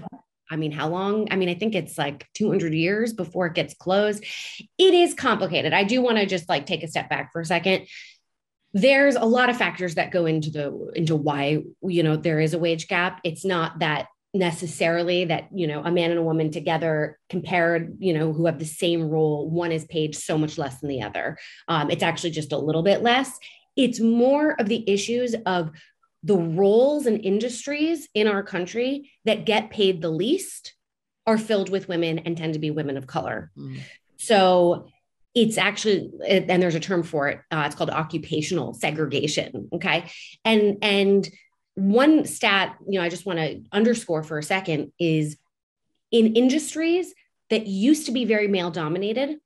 I 0.51 0.57
mean, 0.57 0.73
how 0.73 0.89
long? 0.89 1.29
I 1.31 1.37
mean, 1.37 1.49
I 1.49 1.55
think 1.55 1.75
it's 1.75 1.99
like 1.99 2.27
200 2.35 2.73
years 2.73 3.13
before 3.13 3.47
it 3.47 3.55
gets 3.55 3.75
closed. 3.75 4.25
It 4.79 4.95
is 4.95 5.15
complicated. 5.15 5.73
I 5.73 5.85
do 5.85 6.01
want 6.03 6.19
to 6.19 6.27
just 6.27 6.49
like 6.49 6.67
take 6.67 6.83
a 6.83 6.89
step 6.89 7.09
back 7.09 7.33
for 7.33 7.41
a 7.41 7.45
second. 7.45 7.87
There's 8.73 9.17
a 9.17 9.25
lot 9.25 9.49
of 9.49 9.57
factors 9.57 9.95
that 9.95 10.13
go 10.13 10.27
into 10.27 10.51
the 10.51 10.93
into 10.95 11.17
why 11.17 11.63
you 11.83 12.03
know 12.03 12.17
there 12.17 12.41
is 12.41 12.55
a 12.55 12.59
wage 12.59 12.89
gap. 12.89 13.21
It's 13.25 13.45
not 13.45 13.79
that 13.81 14.09
necessarily 14.35 15.25
that 15.25 15.49
you 15.55 15.67
know 15.67 15.83
a 15.83 15.91
man 15.91 16.11
and 16.11 16.21
a 16.21 16.23
woman 16.23 16.51
together 16.51 17.19
compared 17.31 17.97
you 17.99 18.13
know 18.13 18.33
who 18.33 18.47
have 18.47 18.59
the 18.59 18.65
same 18.65 19.09
role 19.09 19.49
one 19.49 19.73
is 19.73 19.85
paid 19.87 20.15
so 20.15 20.37
much 20.37 20.59
less 20.59 20.81
than 20.81 20.91
the 20.91 21.03
other 21.03 21.39
um, 21.69 21.91
it's 21.91 22.03
actually 22.03 22.31
just 22.31 22.53
a 22.53 22.59
little 22.59 22.83
bit 22.83 23.03
less 23.03 23.39
it's 23.77 24.01
more 24.01 24.59
of 24.61 24.69
the 24.69 24.85
issues 24.91 25.35
of 25.47 25.71
the 26.27 26.37
roles 26.37 27.07
and 27.07 27.25
industries 27.25 28.09
in 28.13 28.27
our 28.27 28.43
country 28.43 29.13
that 29.25 29.47
get 29.47 29.71
paid 29.71 30.03
the 30.03 30.11
least 30.11 30.75
are 31.25 31.39
filled 31.39 31.71
with 31.71 31.89
women 31.89 32.19
and 32.21 32.37
tend 32.37 32.55
to 32.55 32.59
be 32.59 32.71
women 32.71 32.97
of 32.97 33.07
color. 33.07 33.51
Mm. 33.57 33.79
So 34.17 34.89
it's 35.35 35.59
actually 35.59 36.11
and 36.27 36.63
there's 36.63 36.75
a 36.75 36.81
term 36.81 37.03
for 37.03 37.29
it 37.29 37.41
uh, 37.53 37.63
it's 37.67 37.77
called 37.77 37.91
occupational 37.91 38.73
segregation 38.73 39.69
okay 39.73 40.11
and 40.47 40.79
and 40.81 41.29
one 41.75 42.25
stat 42.25 42.75
you 42.89 42.99
know 42.99 43.05
i 43.05 43.11
just 43.11 43.27
want 43.27 43.39
to 43.39 43.63
underscore 43.71 44.23
for 44.23 44.39
a 44.39 44.43
second 44.43 44.93
is 44.99 45.37
in 46.11 46.35
industries 46.37 47.13
that 47.51 47.67
used 47.67 48.07
to 48.07 48.13
be 48.13 48.25
very 48.25 48.49
male 48.49 48.71
dominated 48.71 49.37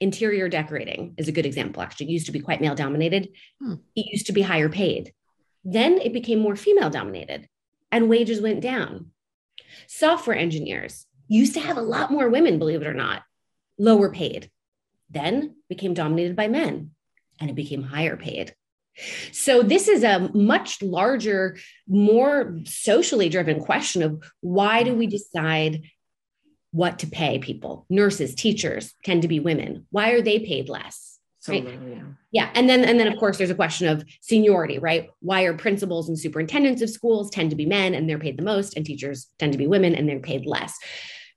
interior 0.00 0.48
decorating 0.48 1.14
is 1.18 1.28
a 1.28 1.32
good 1.32 1.44
example 1.44 1.82
actually 1.82 2.06
it 2.06 2.12
used 2.12 2.26
to 2.26 2.32
be 2.32 2.40
quite 2.40 2.62
male 2.62 2.74
dominated 2.74 3.28
hmm. 3.60 3.74
it 3.94 4.06
used 4.10 4.26
to 4.26 4.32
be 4.32 4.40
higher 4.40 4.70
paid 4.70 5.12
then 5.64 5.98
it 5.98 6.12
became 6.12 6.38
more 6.38 6.56
female 6.56 6.90
dominated 6.90 7.48
and 7.90 8.08
wages 8.08 8.40
went 8.40 8.60
down. 8.60 9.10
Software 9.86 10.36
engineers 10.36 11.06
used 11.28 11.54
to 11.54 11.60
have 11.60 11.76
a 11.76 11.82
lot 11.82 12.10
more 12.10 12.28
women, 12.28 12.58
believe 12.58 12.82
it 12.82 12.86
or 12.86 12.94
not, 12.94 13.22
lower 13.78 14.10
paid, 14.10 14.50
then 15.10 15.56
became 15.68 15.94
dominated 15.94 16.36
by 16.36 16.48
men 16.48 16.90
and 17.40 17.50
it 17.50 17.56
became 17.56 17.82
higher 17.82 18.16
paid. 18.16 18.54
So, 19.32 19.62
this 19.62 19.88
is 19.88 20.04
a 20.04 20.30
much 20.34 20.80
larger, 20.80 21.56
more 21.88 22.60
socially 22.64 23.28
driven 23.28 23.60
question 23.60 24.02
of 24.02 24.22
why 24.40 24.84
do 24.84 24.94
we 24.94 25.08
decide 25.08 25.82
what 26.70 27.00
to 27.00 27.08
pay 27.08 27.40
people? 27.40 27.86
Nurses, 27.90 28.36
teachers 28.36 28.94
tend 29.04 29.22
to 29.22 29.28
be 29.28 29.40
women. 29.40 29.86
Why 29.90 30.10
are 30.10 30.22
they 30.22 30.38
paid 30.38 30.68
less? 30.68 31.13
Right? 31.48 31.64
yeah. 31.64 32.02
yeah. 32.32 32.50
And 32.54 32.68
then 32.68 32.84
and 32.84 32.98
then 32.98 33.08
of 33.08 33.18
course 33.18 33.38
there's 33.38 33.50
a 33.50 33.54
question 33.54 33.88
of 33.88 34.04
seniority, 34.20 34.78
right? 34.78 35.10
Why 35.20 35.42
are 35.42 35.54
principals 35.54 36.08
and 36.08 36.18
superintendents 36.18 36.82
of 36.82 36.90
schools 36.90 37.30
tend 37.30 37.50
to 37.50 37.56
be 37.56 37.66
men 37.66 37.94
and 37.94 38.08
they're 38.08 38.18
paid 38.18 38.36
the 38.36 38.42
most 38.42 38.76
and 38.76 38.84
teachers 38.84 39.28
tend 39.38 39.52
to 39.52 39.58
be 39.58 39.66
women 39.66 39.94
and 39.94 40.08
they're 40.08 40.20
paid 40.20 40.46
less. 40.46 40.76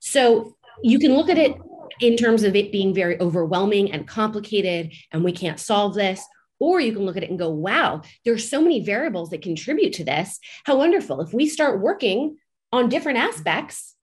So 0.00 0.56
you 0.82 0.98
can 0.98 1.14
look 1.14 1.28
at 1.28 1.38
it 1.38 1.56
in 2.00 2.16
terms 2.16 2.42
of 2.42 2.54
it 2.54 2.70
being 2.70 2.94
very 2.94 3.20
overwhelming 3.20 3.92
and 3.92 4.06
complicated 4.06 4.92
and 5.12 5.24
we 5.24 5.32
can't 5.32 5.58
solve 5.58 5.94
this 5.94 6.24
or 6.60 6.80
you 6.80 6.92
can 6.92 7.04
look 7.04 7.16
at 7.16 7.22
it 7.22 7.30
and 7.30 7.38
go, 7.38 7.50
wow, 7.50 8.02
there's 8.24 8.48
so 8.48 8.60
many 8.60 8.84
variables 8.84 9.30
that 9.30 9.42
contribute 9.42 9.92
to 9.94 10.04
this. 10.04 10.40
How 10.64 10.76
wonderful. 10.76 11.20
If 11.20 11.32
we 11.32 11.48
start 11.48 11.80
working 11.80 12.36
on 12.72 12.88
different 12.88 13.18
aspects, 13.18 13.94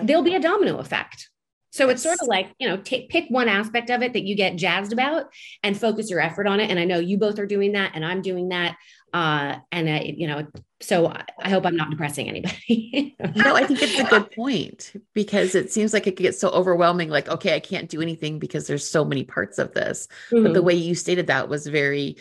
there'll 0.00 0.22
be 0.22 0.34
a 0.34 0.40
domino 0.40 0.78
effect. 0.78 1.28
So 1.74 1.88
it's 1.88 2.04
sort 2.04 2.20
of 2.22 2.28
like, 2.28 2.54
you 2.60 2.68
know, 2.68 2.76
take 2.76 3.08
pick 3.08 3.24
one 3.30 3.48
aspect 3.48 3.90
of 3.90 4.00
it 4.00 4.12
that 4.12 4.22
you 4.22 4.36
get 4.36 4.54
jazzed 4.54 4.92
about 4.92 5.26
and 5.64 5.76
focus 5.76 6.08
your 6.08 6.20
effort 6.20 6.46
on 6.46 6.60
it. 6.60 6.70
And 6.70 6.78
I 6.78 6.84
know 6.84 7.00
you 7.00 7.18
both 7.18 7.36
are 7.40 7.46
doing 7.46 7.72
that 7.72 7.90
and 7.96 8.04
I'm 8.04 8.22
doing 8.22 8.50
that. 8.50 8.76
Uh, 9.12 9.56
and, 9.72 9.88
uh, 9.88 10.00
you 10.04 10.28
know, 10.28 10.46
so 10.80 11.12
I 11.40 11.48
hope 11.50 11.66
I'm 11.66 11.76
not 11.76 11.90
depressing 11.90 12.28
anybody. 12.28 13.16
no, 13.34 13.56
I 13.56 13.66
think 13.66 13.82
it's 13.82 13.98
a 13.98 14.04
good 14.04 14.30
point 14.30 14.92
because 15.14 15.56
it 15.56 15.72
seems 15.72 15.92
like 15.92 16.06
it 16.06 16.16
gets 16.16 16.38
so 16.38 16.50
overwhelming. 16.50 17.08
Like, 17.08 17.28
okay, 17.28 17.56
I 17.56 17.60
can't 17.60 17.88
do 17.88 18.00
anything 18.00 18.38
because 18.38 18.68
there's 18.68 18.88
so 18.88 19.04
many 19.04 19.24
parts 19.24 19.58
of 19.58 19.74
this. 19.74 20.06
Mm-hmm. 20.30 20.44
But 20.44 20.52
the 20.52 20.60
mm-hmm. 20.60 20.66
way 20.66 20.74
you 20.74 20.94
stated 20.94 21.26
that 21.26 21.48
was 21.48 21.66
very 21.66 22.18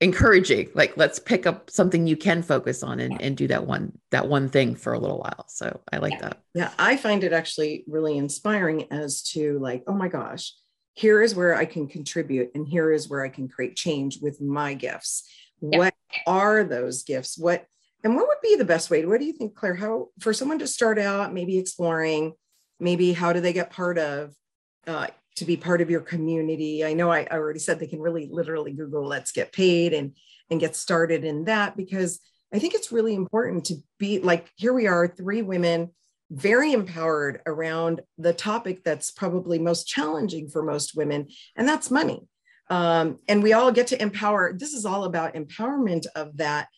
encouraging 0.00 0.68
like 0.74 0.96
let's 0.96 1.18
pick 1.18 1.46
up 1.46 1.68
something 1.70 2.06
you 2.06 2.16
can 2.16 2.42
focus 2.42 2.82
on 2.82 3.00
and, 3.00 3.20
and 3.20 3.36
do 3.36 3.46
that 3.46 3.66
one 3.66 3.92
that 4.10 4.28
one 4.28 4.48
thing 4.48 4.74
for 4.74 4.94
a 4.94 4.98
little 4.98 5.18
while. 5.18 5.44
So 5.48 5.80
i 5.92 5.98
like 5.98 6.12
yeah. 6.14 6.20
that. 6.20 6.42
Yeah 6.54 6.70
i 6.78 6.96
find 6.96 7.22
it 7.22 7.32
actually 7.32 7.84
really 7.86 8.16
inspiring 8.16 8.90
as 8.90 9.22
to 9.32 9.58
like 9.58 9.84
oh 9.86 9.92
my 9.92 10.08
gosh 10.08 10.54
here 10.94 11.22
is 11.22 11.34
where 11.34 11.54
i 11.54 11.66
can 11.66 11.86
contribute 11.86 12.50
and 12.54 12.66
here 12.66 12.92
is 12.92 13.08
where 13.08 13.22
i 13.22 13.28
can 13.28 13.46
create 13.48 13.76
change 13.76 14.18
with 14.20 14.40
my 14.40 14.74
gifts. 14.74 15.24
Yeah. 15.60 15.78
what 15.78 15.94
are 16.26 16.64
those 16.64 17.02
gifts? 17.02 17.36
What 17.36 17.66
and 18.02 18.16
what 18.16 18.26
would 18.26 18.40
be 18.42 18.56
the 18.56 18.64
best 18.64 18.88
way? 18.88 19.04
What 19.04 19.20
do 19.20 19.26
you 19.26 19.34
think 19.34 19.54
claire 19.54 19.74
how 19.74 20.08
for 20.20 20.32
someone 20.32 20.58
to 20.60 20.66
start 20.66 20.98
out 20.98 21.34
maybe 21.34 21.58
exploring 21.58 22.32
maybe 22.78 23.12
how 23.12 23.34
do 23.34 23.40
they 23.40 23.52
get 23.52 23.70
part 23.70 23.98
of 23.98 24.32
uh, 24.86 25.08
to 25.36 25.44
be 25.44 25.56
part 25.56 25.80
of 25.80 25.90
your 25.90 26.00
community. 26.00 26.84
I 26.84 26.92
know 26.92 27.10
I, 27.10 27.26
I 27.30 27.34
already 27.34 27.58
said 27.60 27.78
they 27.78 27.86
can 27.86 28.00
really 28.00 28.28
literally 28.30 28.72
Google 28.72 29.06
Ladies 29.06 29.32
Get 29.32 29.52
Paid 29.52 29.92
and 29.92 30.16
and 30.50 30.60
get 30.60 30.74
started 30.74 31.24
in 31.24 31.44
that 31.44 31.76
because 31.76 32.20
I 32.52 32.58
think 32.58 32.74
it's 32.74 32.90
really 32.90 33.14
important 33.14 33.66
to 33.66 33.76
be 33.98 34.18
like 34.18 34.50
here 34.56 34.72
we 34.72 34.86
are, 34.86 35.06
three 35.06 35.42
women, 35.42 35.90
very 36.30 36.72
empowered 36.72 37.40
around 37.46 38.00
the 38.18 38.32
topic 38.32 38.82
that's 38.84 39.10
probably 39.10 39.58
most 39.58 39.86
challenging 39.86 40.48
for 40.48 40.62
most 40.62 40.96
women, 40.96 41.28
and 41.56 41.68
that's 41.68 41.90
money. 41.90 42.26
Um, 42.68 43.18
and 43.28 43.42
we 43.42 43.52
all 43.52 43.72
get 43.72 43.88
to 43.88 44.00
empower. 44.00 44.52
This 44.52 44.72
is 44.72 44.86
all 44.86 45.04
about 45.04 45.34
empowerment 45.34 46.06
of 46.14 46.36
that 46.36 46.68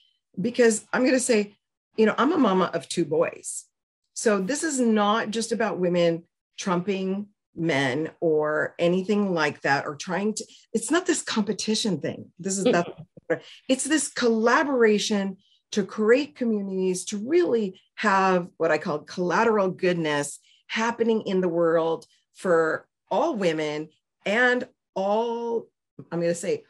because 0.41 0.87
I'm 0.93 1.03
going 1.03 1.13
to 1.13 1.21
say, 1.21 1.55
you 1.97 2.07
know, 2.07 2.15
I'm 2.17 2.33
a 2.33 2.39
mama 2.39 2.71
of 2.73 2.89
two 2.89 3.05
boys. 3.05 3.67
So 4.15 4.41
this 4.41 4.63
is 4.63 4.81
not 4.81 5.31
just 5.31 5.53
about 5.53 5.79
women 5.79 6.25
trumping 6.59 7.27
men 7.55 8.11
or 8.21 8.75
anything 8.79 9.35
like 9.35 9.61
that 9.63 9.85
or 9.87 9.95
trying 9.95 10.35
to 10.35 10.45
it's 10.73 10.91
not 10.91 11.07
this 11.07 11.23
competition 11.23 12.01
thing. 12.01 12.31
This 12.39 12.59
is 12.59 12.65
that 12.65 12.87
it's 13.69 13.85
this 13.85 14.09
collaboration 14.09 15.37
to 15.73 15.85
create 15.85 16.37
communities 16.37 17.05
to 17.07 17.17
really 17.17 17.81
have 17.97 18.49
what 18.57 18.71
i 18.71 18.79
call 18.79 19.01
collateral 19.01 19.71
goodness 19.71 20.39
happening 20.67 21.23
in 21.23 21.41
the 21.41 21.49
world 21.49 22.07
for 22.35 22.87
all 23.11 23.35
women 23.35 23.89
and 24.25 24.67
all 24.95 25.67
i'm 26.11 26.21
going 26.21 26.31
to 26.31 26.35
say 26.35 26.63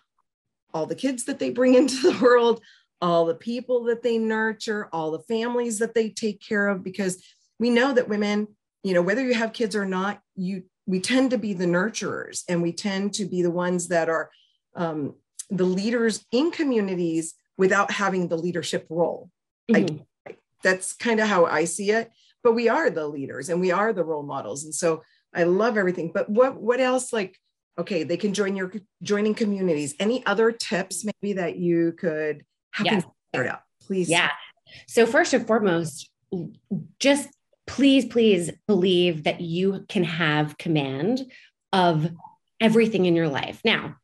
all 0.75 0.87
the 0.87 0.95
kids 0.95 1.25
that 1.25 1.39
they 1.39 1.51
bring 1.51 1.75
into 1.81 2.11
the 2.11 2.19
world 2.23 2.61
all 3.01 3.27
the 3.27 3.35
people 3.35 3.85
that 3.85 4.03
they 4.03 4.19
nurture 4.19 4.89
all 4.93 5.11
the 5.11 5.19
families 5.21 5.79
that 5.81 5.95
they 5.95 6.09
take 6.09 6.41
care 6.41 6.69
of 6.69 6.85
because 6.85 7.25
we 7.59 7.71
know 7.71 7.93
that 7.93 8.09
women 8.09 8.47
you 8.83 8.95
know 8.95 9.03
whether 9.03 9.25
you 9.25 9.35
have 9.35 9.53
kids 9.53 9.75
or 9.75 9.85
not 9.85 10.21
you 10.37 10.63
we 10.87 11.01
tend 11.01 11.31
to 11.31 11.39
be 11.39 11.53
the 11.53 11.67
nurturers 11.67 12.43
and 12.49 12.63
we 12.63 12.73
tend 12.73 13.15
to 13.15 13.25
be 13.25 13.43
the 13.43 13.51
ones 13.51 13.89
that 13.89 14.09
are 14.09 14.31
um, 14.75 15.15
the 15.51 15.65
leaders 15.65 16.25
in 16.33 16.51
communities 16.51 17.35
without 17.57 17.91
having 17.91 18.29
the 18.29 18.37
leadership 18.37 18.87
role. 18.89 19.31
Mm-hmm. 19.71 19.99
I, 20.27 20.37
that's 20.63 20.93
kind 20.93 21.21
of 21.21 21.29
how 21.29 21.47
I 21.47 21.65
see 21.65 21.91
it. 21.91 22.11
But 22.43 22.55
we 22.55 22.69
are 22.69 22.91
the 22.91 23.07
leaders 23.07 23.49
and 23.49 23.61
we 23.61 23.71
are 23.71 23.93
the 23.93 24.05
role 24.05 24.25
models. 24.25 24.65
And 24.65 24.75
so 24.75 25.03
I 25.35 25.45
love 25.45 25.79
everything. 25.79 26.11
But 26.13 26.29
what 26.29 26.61
what 26.61 26.81
else 26.81 27.13
like 27.13 27.39
okay, 27.79 28.03
they 28.03 28.17
can 28.17 28.35
join 28.35 28.55
your 28.57 28.73
joining 29.03 29.35
communities. 29.35 29.95
Any 29.99 30.25
other 30.27 30.53
tips 30.53 31.05
maybe 31.05 31.35
that 31.35 31.57
you 31.57 31.93
could 31.93 32.45
how 32.71 32.85
yes. 32.85 33.03
can 33.03 33.13
start 33.33 33.47
out? 33.47 33.63
Please. 33.87 34.09
Yeah. 34.09 34.31
So 34.89 35.07
first 35.07 35.33
and 35.33 35.47
foremost, 35.47 36.11
just 36.99 37.29
please, 37.67 38.05
please 38.05 38.51
believe 38.67 39.25
that 39.25 39.41
you 39.41 39.85
can 39.89 40.05
have 40.05 40.59
command 40.59 41.23
of 41.73 42.11
everything 42.61 43.07
in 43.07 43.17
your 43.17 43.29
life. 43.29 43.61
Now, 43.65 43.97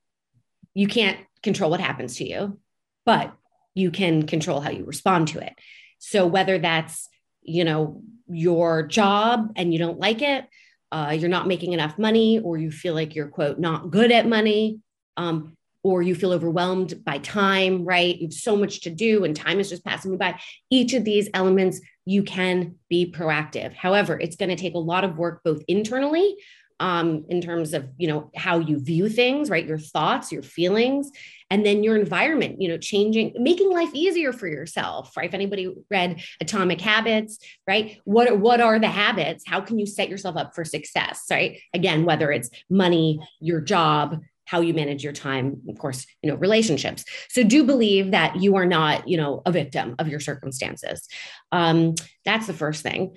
you 0.75 0.87
can't 0.87 1.19
control 1.43 1.71
what 1.71 1.81
happens 1.81 2.17
to 2.17 2.29
you, 2.29 2.59
but 3.05 3.35
you 3.75 3.91
can 3.91 4.27
control 4.27 4.61
how 4.61 4.71
you 4.71 4.85
respond 4.85 5.29
to 5.29 5.39
it. 5.39 5.53
So 5.99 6.27
whether 6.27 6.59
that's, 6.59 7.09
you 7.43 7.65
know, 7.65 8.03
your 8.29 8.83
job 8.83 9.53
and 9.57 9.73
you 9.73 9.79
don't 9.79 9.99
like 9.99 10.23
it, 10.23 10.45
uh, 10.91 11.17
you're 11.19 11.29
not 11.29 11.47
making 11.47 11.73
enough 11.73 11.99
money, 11.99 12.41
or 12.41 12.57
you 12.57 12.71
feel 12.71 12.95
like 12.95 13.15
you're 13.15 13.29
quote 13.29 13.59
not 13.59 13.91
good 13.91 14.11
at 14.11 14.27
money, 14.27 14.81
um, 15.17 15.57
or 15.83 16.03
you 16.03 16.15
feel 16.15 16.33
overwhelmed 16.33 17.05
by 17.05 17.19
time, 17.19 17.85
right? 17.85 18.17
You 18.17 18.27
have 18.27 18.35
so 18.35 18.57
much 18.57 18.81
to 18.83 18.91
do 18.91 19.25
and 19.25 19.35
time 19.35 19.61
is 19.61 19.69
just 19.69 19.85
passing 19.85 20.11
me 20.11 20.17
by. 20.17 20.41
Each 20.71 20.95
of 20.95 21.05
these 21.05 21.29
elements, 21.35 21.81
you 22.05 22.23
can 22.23 22.77
be 22.89 23.13
proactive. 23.13 23.75
However, 23.75 24.19
it's 24.19 24.37
going 24.37 24.51
to 24.51 24.57
take 24.57 24.75
a 24.75 24.79
lot 24.79 25.05
of 25.05 25.17
work 25.17 25.43
both 25.45 25.63
internally 25.69 26.37
um, 26.81 27.25
in 27.29 27.41
terms 27.41 27.75
of 27.75 27.89
you 27.97 28.09
know 28.09 28.31
how 28.37 28.59
you 28.59 28.79
view 28.79 29.09
things 29.09 29.51
right 29.51 29.67
your 29.67 29.79
thoughts 29.79 30.31
your 30.31 30.43
feelings 30.43 31.11
and 31.51 31.67
then 31.67 31.83
your 31.83 31.97
environment 31.97 32.61
you 32.61 32.69
know 32.69 32.79
changing 32.79 33.35
making 33.37 33.73
life 33.73 33.91
easier 33.95 34.33
for 34.33 34.47
yourself 34.47 35.17
right 35.17 35.29
if 35.29 35.35
anybody 35.35 35.75
read 35.91 36.23
atomic 36.41 36.81
habits 36.81 37.39
right 37.67 38.01
what 38.05 38.39
what 38.39 38.61
are 38.61 38.79
the 38.79 38.89
habits 38.89 39.45
how 39.47 39.61
can 39.61 39.79
you 39.79 39.87
set 39.87 40.09
yourself 40.09 40.37
up 40.37 40.55
for 40.55 40.65
success 40.65 41.25
right 41.31 41.61
again 41.75 42.05
whether 42.05 42.31
it's 42.31 42.51
money 42.71 43.21
your 43.41 43.61
job 43.61 44.21
how 44.49 44.61
you 44.61 44.73
manage 44.73 45.05
your 45.05 45.13
time 45.13 45.61
of 45.69 45.79
course 45.79 46.07
you 46.23 46.31
know 46.31 46.37
relationships 46.37 47.05
so 47.29 47.43
do 47.43 47.65
believe 47.65 48.11
that 48.13 48.37
you 48.37 48.57
are 48.57 48.67
not 48.67 49.07
you 49.07 49.17
know 49.17 49.43
a 49.47 49.53
victim 49.53 49.95
of 49.99 50.09
your 50.09 50.21
circumstances 50.21 51.07
um, 51.53 51.95
that's 52.25 52.47
the 52.47 52.55
first 52.55 52.83
thing 52.83 53.17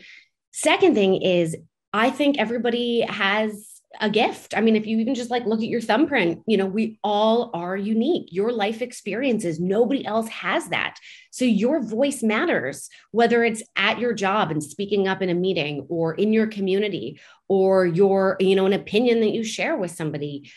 second 0.51 0.93
thing 0.93 1.21
is 1.21 1.55
i 1.93 2.09
think 2.09 2.37
everybody 2.37 3.01
has 3.01 3.71
a 3.99 4.09
gift. 4.09 4.55
I 4.55 4.61
mean, 4.61 4.75
if 4.75 4.87
you 4.87 4.97
even 4.99 5.15
just 5.15 5.31
like 5.31 5.45
look 5.45 5.59
at 5.59 5.67
your 5.67 5.81
thumbprint, 5.81 6.43
you 6.47 6.55
know, 6.55 6.65
we 6.65 6.99
all 7.03 7.51
are 7.53 7.75
unique. 7.75 8.29
Your 8.31 8.51
life 8.51 8.81
experiences, 8.81 9.59
nobody 9.59 10.05
else 10.05 10.29
has 10.29 10.69
that. 10.69 10.97
So 11.31 11.45
your 11.45 11.81
voice 11.81 12.23
matters, 12.23 12.89
whether 13.11 13.43
it's 13.43 13.63
at 13.75 13.99
your 13.99 14.13
job 14.13 14.51
and 14.51 14.63
speaking 14.63 15.07
up 15.07 15.21
in 15.21 15.29
a 15.29 15.33
meeting 15.33 15.87
or 15.89 16.13
in 16.13 16.31
your 16.31 16.47
community 16.47 17.19
or 17.47 17.85
your, 17.85 18.37
you 18.39 18.55
know, 18.55 18.65
an 18.65 18.73
opinion 18.73 19.19
that 19.21 19.31
you 19.31 19.43
share 19.43 19.75
with 19.75 19.91
somebody 19.91 20.49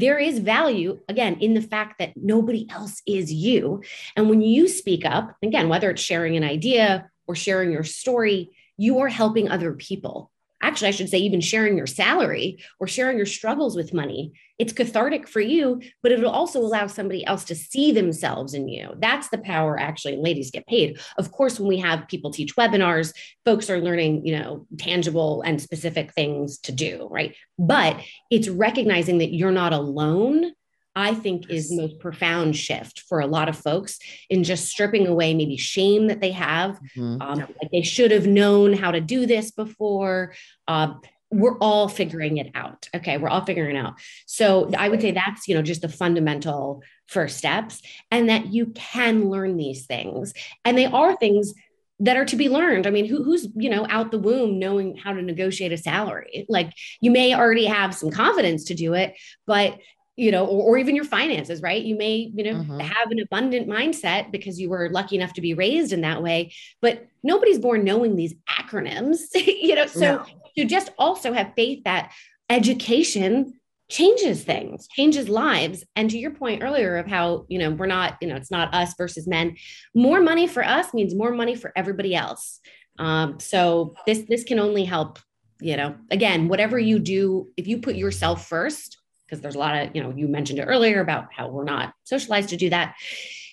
there 0.00 0.18
is 0.18 0.38
value 0.38 1.00
again 1.08 1.38
in 1.40 1.54
the 1.54 1.62
fact 1.62 1.98
that 1.98 2.16
nobody 2.16 2.66
else 2.70 3.02
is 3.06 3.32
you. 3.32 3.82
And 4.16 4.28
when 4.28 4.40
you 4.40 4.68
speak 4.68 5.04
up, 5.04 5.36
again, 5.42 5.68
whether 5.68 5.90
it's 5.90 6.02
sharing 6.02 6.36
an 6.36 6.44
idea 6.44 7.10
or 7.26 7.34
sharing 7.34 7.72
your 7.72 7.84
story, 7.84 8.56
you 8.76 9.00
are 9.00 9.08
helping 9.08 9.48
other 9.48 9.72
people 9.72 10.30
actually, 10.64 10.88
I 10.88 10.92
should 10.92 11.10
say, 11.10 11.18
even 11.18 11.40
sharing 11.40 11.76
your 11.76 11.86
salary 11.86 12.58
or 12.80 12.86
sharing 12.86 13.18
your 13.18 13.26
struggles 13.26 13.76
with 13.76 13.92
money. 13.92 14.32
It's 14.58 14.72
cathartic 14.72 15.26
for 15.26 15.40
you, 15.40 15.80
but 16.02 16.12
it'll 16.12 16.30
also 16.30 16.60
allow 16.60 16.86
somebody 16.86 17.24
else 17.26 17.44
to 17.44 17.54
see 17.54 17.92
themselves 17.92 18.54
in 18.54 18.68
you. 18.68 18.94
That's 18.98 19.28
the 19.28 19.38
power, 19.38 19.78
actually. 19.78 20.16
Ladies 20.16 20.50
get 20.50 20.66
paid. 20.66 21.00
Of 21.18 21.32
course, 21.32 21.58
when 21.58 21.68
we 21.68 21.78
have 21.78 22.08
people 22.08 22.30
teach 22.30 22.54
webinars, 22.56 23.12
folks 23.44 23.68
are 23.68 23.80
learning, 23.80 24.26
you 24.26 24.38
know, 24.38 24.66
tangible 24.78 25.42
and 25.42 25.60
specific 25.60 26.12
things 26.12 26.58
to 26.60 26.72
do, 26.72 27.08
right? 27.10 27.34
But 27.58 28.00
it's 28.30 28.48
recognizing 28.48 29.18
that 29.18 29.34
you're 29.34 29.50
not 29.50 29.72
alone 29.72 30.52
I 30.96 31.14
think 31.14 31.50
is 31.50 31.70
the 31.70 31.76
most 31.76 31.98
profound 31.98 32.56
shift 32.56 33.00
for 33.00 33.20
a 33.20 33.26
lot 33.26 33.48
of 33.48 33.56
folks 33.56 33.98
in 34.30 34.44
just 34.44 34.68
stripping 34.68 35.06
away 35.06 35.34
maybe 35.34 35.56
shame 35.56 36.06
that 36.06 36.20
they 36.20 36.30
have. 36.32 36.78
Mm-hmm. 36.96 37.20
Um, 37.20 37.38
like 37.40 37.70
they 37.72 37.82
should 37.82 38.12
have 38.12 38.26
known 38.26 38.72
how 38.72 38.92
to 38.92 39.00
do 39.00 39.26
this 39.26 39.50
before. 39.50 40.34
Uh, 40.68 40.94
we're 41.34 41.58
all 41.58 41.88
figuring 41.88 42.38
it 42.38 42.50
out. 42.54 42.88
Okay, 42.94 43.18
we're 43.18 43.28
all 43.28 43.44
figuring 43.44 43.76
it 43.76 43.78
out. 43.78 43.94
So 44.26 44.70
I 44.76 44.88
would 44.88 45.00
say 45.00 45.10
that's 45.10 45.48
you 45.48 45.54
know 45.54 45.62
just 45.62 45.82
the 45.82 45.88
fundamental 45.88 46.82
first 47.06 47.36
steps, 47.36 47.82
and 48.10 48.28
that 48.28 48.52
you 48.52 48.66
can 48.66 49.28
learn 49.28 49.56
these 49.56 49.86
things, 49.86 50.32
and 50.64 50.78
they 50.78 50.86
are 50.86 51.16
things 51.16 51.52
that 52.00 52.16
are 52.16 52.24
to 52.24 52.36
be 52.36 52.48
learned. 52.48 52.86
I 52.86 52.90
mean, 52.90 53.06
who, 53.06 53.22
who's 53.24 53.48
you 53.56 53.68
know 53.68 53.86
out 53.88 54.10
the 54.10 54.18
womb 54.18 54.58
knowing 54.58 54.96
how 54.96 55.12
to 55.12 55.22
negotiate 55.22 55.72
a 55.72 55.76
salary? 55.76 56.46
Like 56.48 56.72
you 57.00 57.10
may 57.10 57.34
already 57.34 57.66
have 57.66 57.94
some 57.94 58.10
confidence 58.10 58.64
to 58.64 58.74
do 58.74 58.94
it, 58.94 59.14
but 59.46 59.78
you 60.16 60.30
know, 60.30 60.46
or, 60.46 60.62
or, 60.62 60.78
even 60.78 60.94
your 60.94 61.04
finances, 61.04 61.60
right? 61.60 61.82
You 61.82 61.96
may, 61.96 62.30
you 62.32 62.44
know, 62.44 62.60
mm-hmm. 62.60 62.78
have 62.78 63.10
an 63.10 63.18
abundant 63.18 63.68
mindset 63.68 64.30
because 64.30 64.60
you 64.60 64.70
were 64.70 64.88
lucky 64.90 65.16
enough 65.16 65.32
to 65.32 65.40
be 65.40 65.54
raised 65.54 65.92
in 65.92 66.02
that 66.02 66.22
way, 66.22 66.52
but 66.80 67.08
nobody's 67.24 67.58
born 67.58 67.82
knowing 67.82 68.14
these 68.14 68.32
acronyms, 68.48 69.18
you 69.34 69.74
know. 69.74 69.86
So 69.86 70.00
no. 70.00 70.26
You 70.54 70.64
just 70.64 70.90
also 70.98 71.32
have 71.32 71.52
faith 71.56 71.82
that 71.84 72.12
education 72.48 73.60
changes 73.90 74.42
things, 74.42 74.88
changes 74.88 75.28
lives. 75.28 75.84
And 75.94 76.10
to 76.10 76.18
your 76.18 76.30
point 76.30 76.62
earlier 76.62 76.96
of 76.96 77.06
how, 77.06 77.44
you 77.48 77.58
know, 77.58 77.70
we're 77.70 77.86
not, 77.86 78.16
you 78.20 78.28
know, 78.28 78.36
it's 78.36 78.50
not 78.50 78.74
us 78.74 78.94
versus 78.96 79.26
men. 79.26 79.56
More 79.94 80.20
money 80.20 80.46
for 80.46 80.64
us 80.64 80.94
means 80.94 81.14
more 81.14 81.32
money 81.32 81.54
for 81.54 81.72
everybody 81.76 82.14
else. 82.14 82.60
Um, 82.98 83.40
so 83.40 83.94
this 84.06 84.20
this 84.28 84.44
can 84.44 84.58
only 84.58 84.84
help 84.84 85.18
you 85.60 85.76
know 85.76 85.94
again 86.10 86.48
whatever 86.48 86.78
you 86.78 86.98
do 86.98 87.48
if 87.56 87.66
you 87.66 87.78
put 87.78 87.94
yourself 87.94 88.46
first 88.46 88.98
because 89.24 89.40
there's 89.40 89.54
a 89.54 89.58
lot 89.58 89.74
of 89.74 89.94
you 89.94 90.02
know 90.02 90.12
you 90.14 90.28
mentioned 90.28 90.58
it 90.58 90.64
earlier 90.64 91.00
about 91.00 91.28
how 91.32 91.48
we're 91.48 91.64
not 91.64 91.94
socialized 92.04 92.50
to 92.50 92.56
do 92.56 92.70
that 92.70 92.94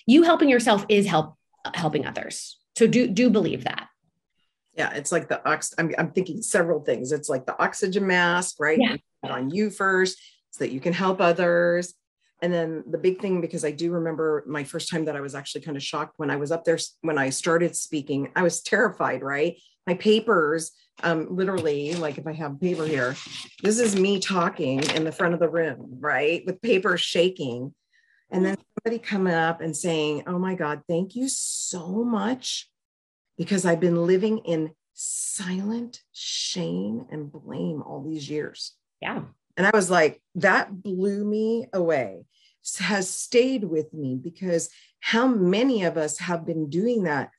you 0.06 0.22
helping 0.22 0.48
yourself 0.48 0.84
is 0.88 1.06
help 1.06 1.36
helping 1.74 2.06
others 2.06 2.58
so 2.76 2.86
do 2.86 3.06
do 3.06 3.30
believe 3.30 3.64
that 3.64 3.88
yeah 4.74 4.92
it's 4.94 5.12
like 5.12 5.28
the 5.28 5.46
ox 5.48 5.74
I'm, 5.78 5.94
I'm 5.98 6.12
thinking 6.12 6.42
several 6.42 6.80
things. 6.80 7.12
It's 7.12 7.28
like 7.28 7.46
the 7.46 7.60
oxygen 7.62 8.06
mask 8.06 8.56
right? 8.58 8.78
Yeah. 8.80 8.96
on 9.22 9.50
you 9.50 9.70
first 9.70 10.18
so 10.50 10.64
that 10.64 10.72
you 10.72 10.80
can 10.80 10.92
help 10.92 11.20
others. 11.20 11.94
And 12.40 12.52
then 12.52 12.82
the 12.90 12.98
big 12.98 13.20
thing 13.20 13.40
because 13.40 13.64
i 13.64 13.70
do 13.70 13.92
remember 13.92 14.42
my 14.48 14.64
first 14.64 14.90
time 14.90 15.04
that 15.04 15.16
i 15.16 15.20
was 15.20 15.34
actually 15.34 15.60
kind 15.60 15.76
of 15.76 15.82
shocked 15.82 16.14
when 16.16 16.30
i 16.30 16.36
was 16.36 16.50
up 16.50 16.64
there 16.64 16.78
when 17.02 17.16
i 17.16 17.30
started 17.30 17.76
speaking 17.76 18.32
i 18.34 18.42
was 18.42 18.62
terrified 18.62 19.22
right? 19.22 19.56
My 19.86 19.94
papers 19.94 20.72
um 21.02 21.28
literally 21.30 21.94
like 21.94 22.18
if 22.18 22.26
i 22.26 22.32
have 22.32 22.60
paper 22.60 22.84
here 22.84 23.14
this 23.62 23.78
is 23.78 23.94
me 23.94 24.18
talking 24.18 24.82
in 24.96 25.04
the 25.04 25.12
front 25.12 25.34
of 25.34 25.40
the 25.40 25.48
room 25.48 25.98
right? 26.00 26.42
With 26.46 26.62
paper 26.62 26.96
shaking. 26.96 27.74
And 28.30 28.46
then 28.46 28.56
somebody 28.56 28.98
coming 28.98 29.34
up 29.34 29.60
and 29.60 29.76
saying 29.76 30.24
oh 30.26 30.38
my 30.38 30.54
god 30.54 30.82
thank 30.88 31.14
you 31.14 31.28
so 31.28 32.02
much 32.02 32.71
because 33.36 33.64
I've 33.64 33.80
been 33.80 34.06
living 34.06 34.38
in 34.38 34.72
silent 34.94 36.02
shame 36.12 37.06
and 37.10 37.30
blame 37.30 37.82
all 37.82 38.02
these 38.02 38.28
years. 38.28 38.74
yeah 39.00 39.22
And 39.56 39.66
I 39.66 39.70
was 39.72 39.90
like, 39.90 40.20
that 40.36 40.82
blew 40.82 41.24
me 41.24 41.66
away, 41.72 42.24
has 42.78 43.08
stayed 43.08 43.64
with 43.64 43.92
me 43.92 44.16
because 44.16 44.70
how 45.00 45.26
many 45.26 45.84
of 45.84 45.96
us 45.96 46.18
have 46.18 46.46
been 46.46 46.70
doing 46.70 47.04
that? 47.04 47.30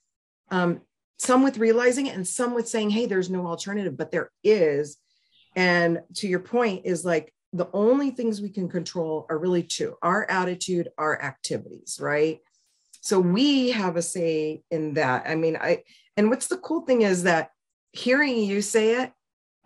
Um, 0.51 0.81
some 1.17 1.43
with 1.43 1.57
realizing 1.57 2.07
it 2.07 2.15
and 2.15 2.27
some 2.27 2.53
with 2.53 2.67
saying, 2.67 2.89
hey, 2.89 3.05
there's 3.05 3.29
no 3.29 3.47
alternative, 3.47 3.95
but 3.95 4.11
there 4.11 4.29
is. 4.43 4.97
And 5.55 6.01
to 6.15 6.27
your 6.27 6.39
point, 6.39 6.85
is 6.85 7.05
like 7.05 7.33
the 7.53 7.69
only 7.71 8.11
things 8.11 8.41
we 8.41 8.49
can 8.49 8.67
control 8.67 9.25
are 9.29 9.37
really 9.37 9.63
two 9.63 9.95
our 10.01 10.29
attitude, 10.29 10.89
our 10.97 11.21
activities, 11.21 11.99
right? 12.01 12.39
So 13.03 13.19
we 13.19 13.71
have 13.71 13.97
a 13.97 14.01
say 14.01 14.63
in 14.71 14.93
that. 14.93 15.25
I 15.27 15.35
mean, 15.35 15.57
I, 15.57 15.83
and 16.15 16.29
what's 16.29 16.47
the 16.47 16.55
cool 16.55 16.85
thing 16.85 17.01
is 17.01 17.23
that 17.23 17.49
hearing 17.91 18.37
you 18.37 18.61
say 18.61 19.01
it, 19.03 19.11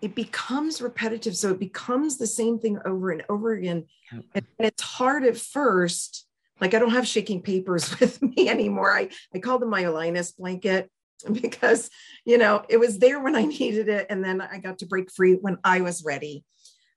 it 0.01 0.15
becomes 0.15 0.82
repetitive. 0.82 1.38
So 1.38 1.51
it 1.51 1.60
becomes 1.60 2.17
the 2.17 2.25
same 2.25 2.58
thing 2.58 2.79
over 2.84 3.12
and 3.12 3.24
over 3.29 3.53
again. 3.53 3.86
Yep. 4.12 4.24
And 4.34 4.46
it's 4.58 4.82
hard 4.82 5.24
at 5.24 5.38
first. 5.38 6.25
Like 6.60 6.74
I 6.74 6.79
don't 6.79 6.89
have 6.89 7.06
shaking 7.06 7.44
papers 7.44 8.00
with 8.00 8.20
me 8.24 8.50
anymore. 8.50 8.91
I, 8.91 9.10
I 9.32 9.38
call 9.38 9.60
them 9.60 9.70
my 9.70 9.88
Linus 9.88 10.32
blanket 10.32 10.89
because, 11.32 11.91
you 12.25 12.39
know, 12.39 12.65
it 12.70 12.77
was 12.77 12.98
there 12.98 13.20
when 13.20 13.36
I 13.36 13.44
needed 13.44 13.88
it. 13.88 14.08
And 14.10 14.24
then 14.24 14.41
I 14.41 14.58
got 14.58 14.79
to 14.79 14.88
break 14.88 15.12
free 15.12 15.34
when 15.34 15.60
I 15.63 15.82
was 15.82 16.03
ready. 16.03 16.44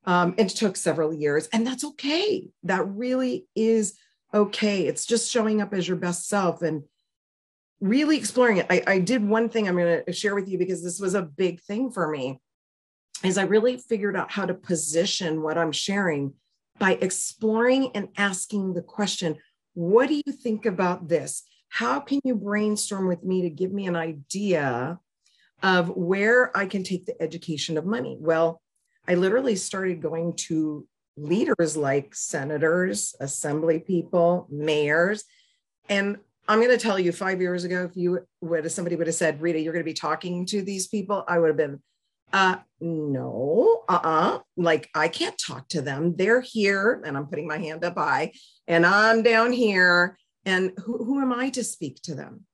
Um, 0.07 0.35
it 0.39 0.49
took 0.49 0.79
several 0.79 1.13
years 1.13 1.51
and 1.53 1.67
that's 1.67 1.85
okay. 1.85 2.49
That 2.63 2.89
really 2.89 3.47
is 3.55 3.99
okay. 4.33 4.87
It's 4.87 5.07
just 5.07 5.31
showing 5.31 5.61
up 5.61 5.73
as 5.75 5.87
your 5.87 5.97
best 5.97 6.29
self 6.29 6.63
and 6.63 6.85
really 7.81 8.17
exploring 8.17 8.59
it. 8.59 8.67
I, 8.71 8.83
I 8.87 8.99
did 8.99 9.27
one 9.27 9.49
thing 9.49 9.67
I'm 9.67 9.77
going 9.77 10.03
to 10.07 10.13
share 10.13 10.35
with 10.35 10.49
you 10.49 10.59
because 10.59 10.83
this 10.83 11.01
was 11.01 11.15
a 11.15 11.23
big 11.23 11.61
thing 11.61 11.91
for 11.91 12.09
me 12.09 12.41
is 13.25 13.39
I 13.39 13.43
really 13.43 13.77
figured 13.77 14.17
out 14.17 14.31
how 14.31 14.47
to 14.47 14.55
position 14.55 15.43
what 15.43 15.59
I'm 15.59 15.73
sharing 15.73 16.35
by 16.79 16.93
exploring 17.01 17.91
and 17.95 18.09
asking 18.17 18.75
the 18.75 18.83
question, 18.83 19.37
what 19.75 20.09
do 20.09 20.15
you 20.15 20.33
think 20.33 20.67
about 20.67 21.09
this? 21.09 21.43
How 21.69 22.01
can 22.01 22.21
you 22.25 22.35
brainstorm 22.35 23.07
with 23.07 23.23
me 23.23 23.43
to 23.43 23.51
give 23.51 23.73
me 23.73 23.87
an 23.87 23.97
idea 23.97 24.99
of 25.63 25.91
where 25.91 26.57
I 26.57 26.67
can 26.67 26.83
take 26.83 27.07
the 27.07 27.21
education 27.23 27.77
of 27.77 27.85
money? 27.85 28.17
Well, 28.19 28.61
I 29.07 29.15
literally 29.15 29.57
started 29.57 30.03
going 30.03 30.35
to 30.49 30.87
leaders 31.21 31.77
like 31.77 32.15
senators, 32.15 33.15
assembly 33.21 33.79
people, 33.79 34.47
mayors. 34.51 35.25
And 35.89 36.19
I'm 36.49 36.59
going 36.59 36.71
to 36.71 36.79
tell 36.79 36.99
you, 36.99 37.13
five 37.13 37.41
years 37.41 37.65
ago, 37.65 37.85
if 37.85 37.97
you 37.97 38.27
would, 38.41 38.67
if 38.67 38.73
somebody 38.73 38.97
would 38.97 39.07
have 39.07 39.15
said, 39.15 39.41
Rita, 39.41 39.61
you're 39.61 39.73
going 39.73 39.85
to 39.85 39.91
be 39.91 39.95
talking 39.95 40.47
to 40.47 40.63
these 40.63 40.89
people, 40.89 41.25
I 41.29 41.39
would 41.39 41.49
have 41.49 41.57
been, 41.57 41.81
uh, 42.33 42.57
no, 42.81 43.83
uh-uh. 43.89 44.39
Like 44.57 44.89
I 44.95 45.09
can't 45.09 45.37
talk 45.39 45.69
to 45.69 45.83
them. 45.83 46.17
They're 46.17 46.41
here, 46.41 47.03
and 47.05 47.17
I'm 47.17 47.27
putting 47.27 47.47
my 47.47 47.59
hand 47.59 47.85
up 47.85 47.97
high, 47.97 48.33
and 48.67 48.87
I'm 48.87 49.23
down 49.23 49.53
here. 49.53 50.17
And 50.47 50.73
who, 50.79 51.05
who 51.05 51.21
am 51.21 51.33
I 51.33 51.51
to 51.51 51.63
speak 51.63 52.01
to 52.03 52.15
them? 52.15 52.47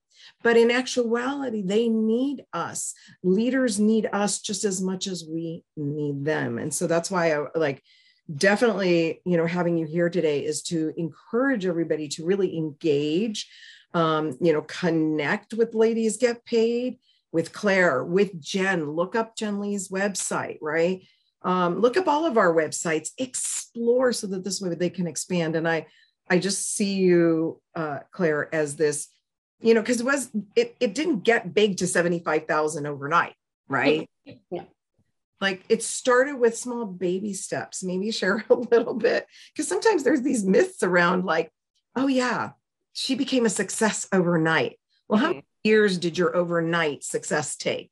But 0.43 0.57
in 0.57 0.71
actuality, 0.71 1.63
they 1.63 1.89
need 1.89 2.45
us. 2.53 2.95
Leaders 3.23 3.79
need 3.79 4.09
us 4.13 4.41
just 4.41 4.65
as 4.65 4.81
much 4.81 5.07
as 5.07 5.25
we 5.25 5.63
need 5.77 6.25
them. 6.25 6.59
And 6.59 6.73
so 6.73 6.87
that's 6.87 7.11
why 7.11 7.33
I 7.33 7.47
like 7.55 7.83
definitely, 8.35 9.21
you 9.25 9.37
know, 9.37 9.47
having 9.47 9.77
you 9.77 9.87
here 9.87 10.11
today 10.11 10.45
is 10.45 10.63
to 10.65 10.93
encourage 10.97 11.67
everybody 11.67 12.09
to 12.09 12.25
really 12.25 12.57
engage, 12.57 13.49
um, 13.95 14.37
you 14.41 14.53
know, 14.53 14.63
connect 14.63 15.55
with 15.55 15.75
Ladies 15.75 16.17
Get 16.17 16.45
Paid, 16.45 16.99
with 17.33 17.53
Claire, 17.53 18.05
with 18.05 18.41
Jen. 18.41 18.91
Look 18.91 19.15
up 19.15 19.37
Jen 19.37 19.61
Lee's 19.61 19.89
website, 19.89 20.59
right? 20.61 21.07
Um, 21.43 21.81
look 21.81 21.97
up 21.97 22.09
all 22.09 22.27
of 22.27 22.37
our 22.39 22.53
websites, 22.53 23.11
explore 23.19 24.13
so 24.13 24.27
that 24.29 24.43
this 24.43 24.61
way 24.61 24.75
they 24.75 24.91
can 24.91 25.07
expand. 25.07 25.55
And 25.55 25.69
I, 25.69 25.87
I 26.29 26.39
just 26.39 26.75
see 26.75 26.95
you, 26.95 27.61
uh, 27.75 28.01
Claire, 28.11 28.53
as 28.53 28.77
this, 28.77 29.09
you 29.61 29.75
know, 29.75 29.81
because 29.81 30.01
it 30.01 30.07
was 30.07 30.31
it 30.55 30.77
it 30.81 30.95
didn't 30.95 31.21
get 31.21 31.55
big 31.55 31.79
to 31.79 31.87
seventy 31.87 32.19
five 32.19 32.47
thousand 32.47 32.87
overnight, 32.87 33.35
right? 33.69 34.09
Yeah. 34.51 34.65
Like 35.41 35.65
it 35.69 35.83
started 35.83 36.37
with 36.37 36.57
small 36.57 36.87
baby 36.87 37.33
steps. 37.33 37.83
Maybe 37.83 38.11
share 38.11 38.45
a 38.51 38.55
little 38.55 38.95
bit 38.95 39.27
because 39.53 39.69
sometimes 39.69 40.05
there's 40.05 40.23
these 40.23 40.45
myths 40.45 40.83
around, 40.83 41.25
like, 41.25 41.53
oh 41.95 42.07
yeah, 42.07 42.51
she 42.93 43.15
became 43.15 43.47
a 43.47 43.51
success 43.51 44.09
overnight. 44.13 44.79
Well, 45.09 45.21
how 45.21 45.29
many 45.29 45.45
years 45.63 45.99
did 45.99 46.19
your 46.19 46.35
overnight 46.35 47.05
success 47.05 47.57
take? 47.57 47.91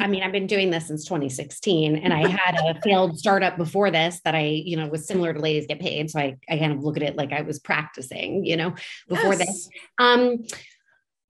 I 0.00 0.06
mean, 0.06 0.22
I've 0.22 0.32
been 0.32 0.46
doing 0.46 0.70
this 0.70 0.86
since 0.86 1.04
2016 1.04 1.96
and 1.96 2.12
I 2.12 2.26
had 2.44 2.56
a 2.56 2.80
failed 2.80 3.18
startup 3.18 3.56
before 3.56 3.90
this 3.90 4.20
that 4.24 4.34
I, 4.34 4.46
you 4.46 4.76
know, 4.76 4.88
was 4.88 5.06
similar 5.06 5.32
to 5.32 5.40
Ladies 5.40 5.66
Get 5.66 5.80
Paid. 5.80 6.10
So 6.10 6.20
I, 6.20 6.36
I 6.48 6.58
kind 6.58 6.72
of 6.72 6.82
look 6.82 6.96
at 6.96 7.02
it 7.02 7.16
like 7.16 7.32
I 7.32 7.42
was 7.42 7.58
practicing, 7.58 8.44
you 8.44 8.56
know, 8.56 8.74
before 9.08 9.36
this. 9.36 9.68
Um, 9.98 10.44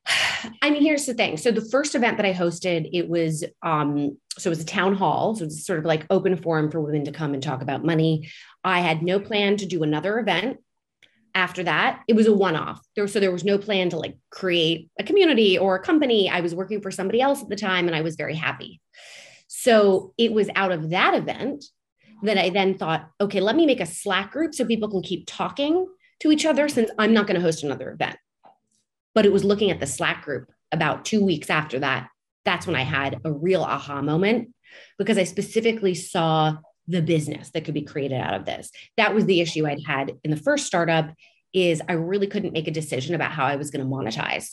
I 0.62 0.70
mean, 0.70 0.82
here's 0.82 1.06
the 1.06 1.14
thing. 1.14 1.36
So 1.36 1.50
the 1.50 1.64
first 1.64 1.94
event 1.94 2.18
that 2.18 2.26
I 2.26 2.32
hosted, 2.32 2.90
it 2.92 3.08
was 3.08 3.44
um, 3.62 4.18
so 4.38 4.48
it 4.48 4.50
was 4.50 4.60
a 4.60 4.66
town 4.66 4.94
hall. 4.94 5.34
So 5.34 5.42
it 5.42 5.46
was 5.46 5.66
sort 5.66 5.78
of 5.78 5.84
like 5.84 6.06
open 6.10 6.36
forum 6.36 6.70
for 6.70 6.80
women 6.80 7.04
to 7.04 7.12
come 7.12 7.34
and 7.34 7.42
talk 7.42 7.62
about 7.62 7.84
money. 7.84 8.30
I 8.62 8.80
had 8.80 9.02
no 9.02 9.20
plan 9.20 9.56
to 9.58 9.66
do 9.66 9.82
another 9.82 10.18
event 10.18 10.58
after 11.34 11.64
that. 11.64 12.02
It 12.08 12.14
was 12.14 12.26
a 12.26 12.32
one-off. 12.32 12.84
There, 12.96 13.06
so 13.06 13.20
there 13.20 13.32
was 13.32 13.44
no 13.44 13.58
plan 13.58 13.90
to 13.90 13.98
like 13.98 14.16
create 14.30 14.90
a 14.98 15.04
community 15.04 15.58
or 15.58 15.76
a 15.76 15.82
company. 15.82 16.28
I 16.28 16.40
was 16.40 16.54
working 16.54 16.80
for 16.80 16.90
somebody 16.90 17.20
else 17.20 17.42
at 17.42 17.48
the 17.48 17.56
time 17.56 17.86
and 17.86 17.96
I 17.96 18.02
was 18.02 18.16
very 18.16 18.34
happy. 18.34 18.80
So 19.48 20.12
it 20.18 20.32
was 20.32 20.48
out 20.54 20.72
of 20.72 20.90
that 20.90 21.14
event 21.14 21.64
that 22.22 22.38
I 22.38 22.50
then 22.50 22.78
thought, 22.78 23.08
okay, 23.20 23.40
let 23.40 23.56
me 23.56 23.66
make 23.66 23.80
a 23.80 23.86
Slack 23.86 24.32
group 24.32 24.54
so 24.54 24.64
people 24.64 24.90
can 24.90 25.02
keep 25.02 25.24
talking 25.26 25.86
to 26.20 26.30
each 26.30 26.46
other 26.46 26.68
since 26.68 26.90
I'm 26.98 27.12
not 27.12 27.26
going 27.26 27.36
to 27.36 27.44
host 27.44 27.64
another 27.64 27.90
event 27.90 28.16
but 29.14 29.24
it 29.24 29.32
was 29.32 29.44
looking 29.44 29.70
at 29.70 29.80
the 29.80 29.86
Slack 29.86 30.24
group 30.24 30.50
about 30.72 31.04
two 31.04 31.24
weeks 31.24 31.48
after 31.48 31.78
that. 31.78 32.08
That's 32.44 32.66
when 32.66 32.76
I 32.76 32.82
had 32.82 33.20
a 33.24 33.32
real 33.32 33.62
aha 33.62 34.02
moment 34.02 34.54
because 34.98 35.18
I 35.18 35.24
specifically 35.24 35.94
saw 35.94 36.56
the 36.86 37.02
business 37.02 37.50
that 37.50 37.64
could 37.64 37.74
be 37.74 37.82
created 37.82 38.20
out 38.20 38.34
of 38.34 38.44
this. 38.44 38.70
That 38.96 39.14
was 39.14 39.24
the 39.24 39.40
issue 39.40 39.66
I'd 39.66 39.82
had 39.86 40.12
in 40.22 40.30
the 40.30 40.36
first 40.36 40.66
startup 40.66 41.14
is 41.52 41.80
I 41.88 41.92
really 41.92 42.26
couldn't 42.26 42.52
make 42.52 42.68
a 42.68 42.72
decision 42.72 43.14
about 43.14 43.32
how 43.32 43.44
I 43.46 43.56
was 43.56 43.70
going 43.70 43.84
to 43.84 43.90
monetize. 43.90 44.50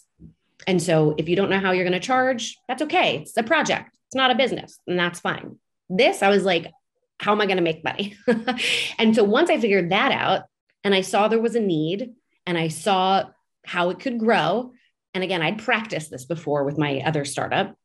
And 0.68 0.82
so 0.82 1.16
if 1.18 1.28
you 1.28 1.36
don't 1.36 1.50
know 1.50 1.60
how 1.60 1.72
you're 1.72 1.84
going 1.84 2.00
to 2.00 2.06
charge, 2.06 2.56
that's 2.68 2.84
okay. 2.84 3.18
It's 3.18 3.36
a 3.36 3.44
project. 3.44 3.90
It's 4.08 4.16
not 4.16 4.32
a 4.32 4.36
business, 4.36 4.78
and 4.88 5.00
that's 5.00 5.20
fine. 5.20 5.58
This 5.90 6.22
I 6.22 6.30
was 6.30 6.44
like, 6.44 6.72
how 7.20 7.32
am 7.32 7.42
I 7.42 7.46
going 7.46 7.58
to 7.58 7.64
make 7.64 7.84
money? 7.84 8.16
and 8.98 9.16
so 9.16 9.24
once 9.24 9.50
I 9.50 9.60
figured 9.60 9.92
that 9.92 10.12
out 10.12 10.44
and 10.84 10.94
I 10.94 11.02
saw 11.02 11.28
there 11.28 11.40
was 11.40 11.56
a 11.56 11.60
need 11.60 12.12
and 12.46 12.58
I 12.58 12.68
saw 12.68 13.26
how 13.66 13.90
it 13.90 14.00
could 14.00 14.20
grow. 14.20 14.72
And 15.14 15.24
again, 15.24 15.42
I'd 15.42 15.64
practiced 15.64 16.10
this 16.10 16.26
before 16.26 16.64
with 16.64 16.78
my 16.78 17.02
other 17.06 17.26
startup. 17.26 17.76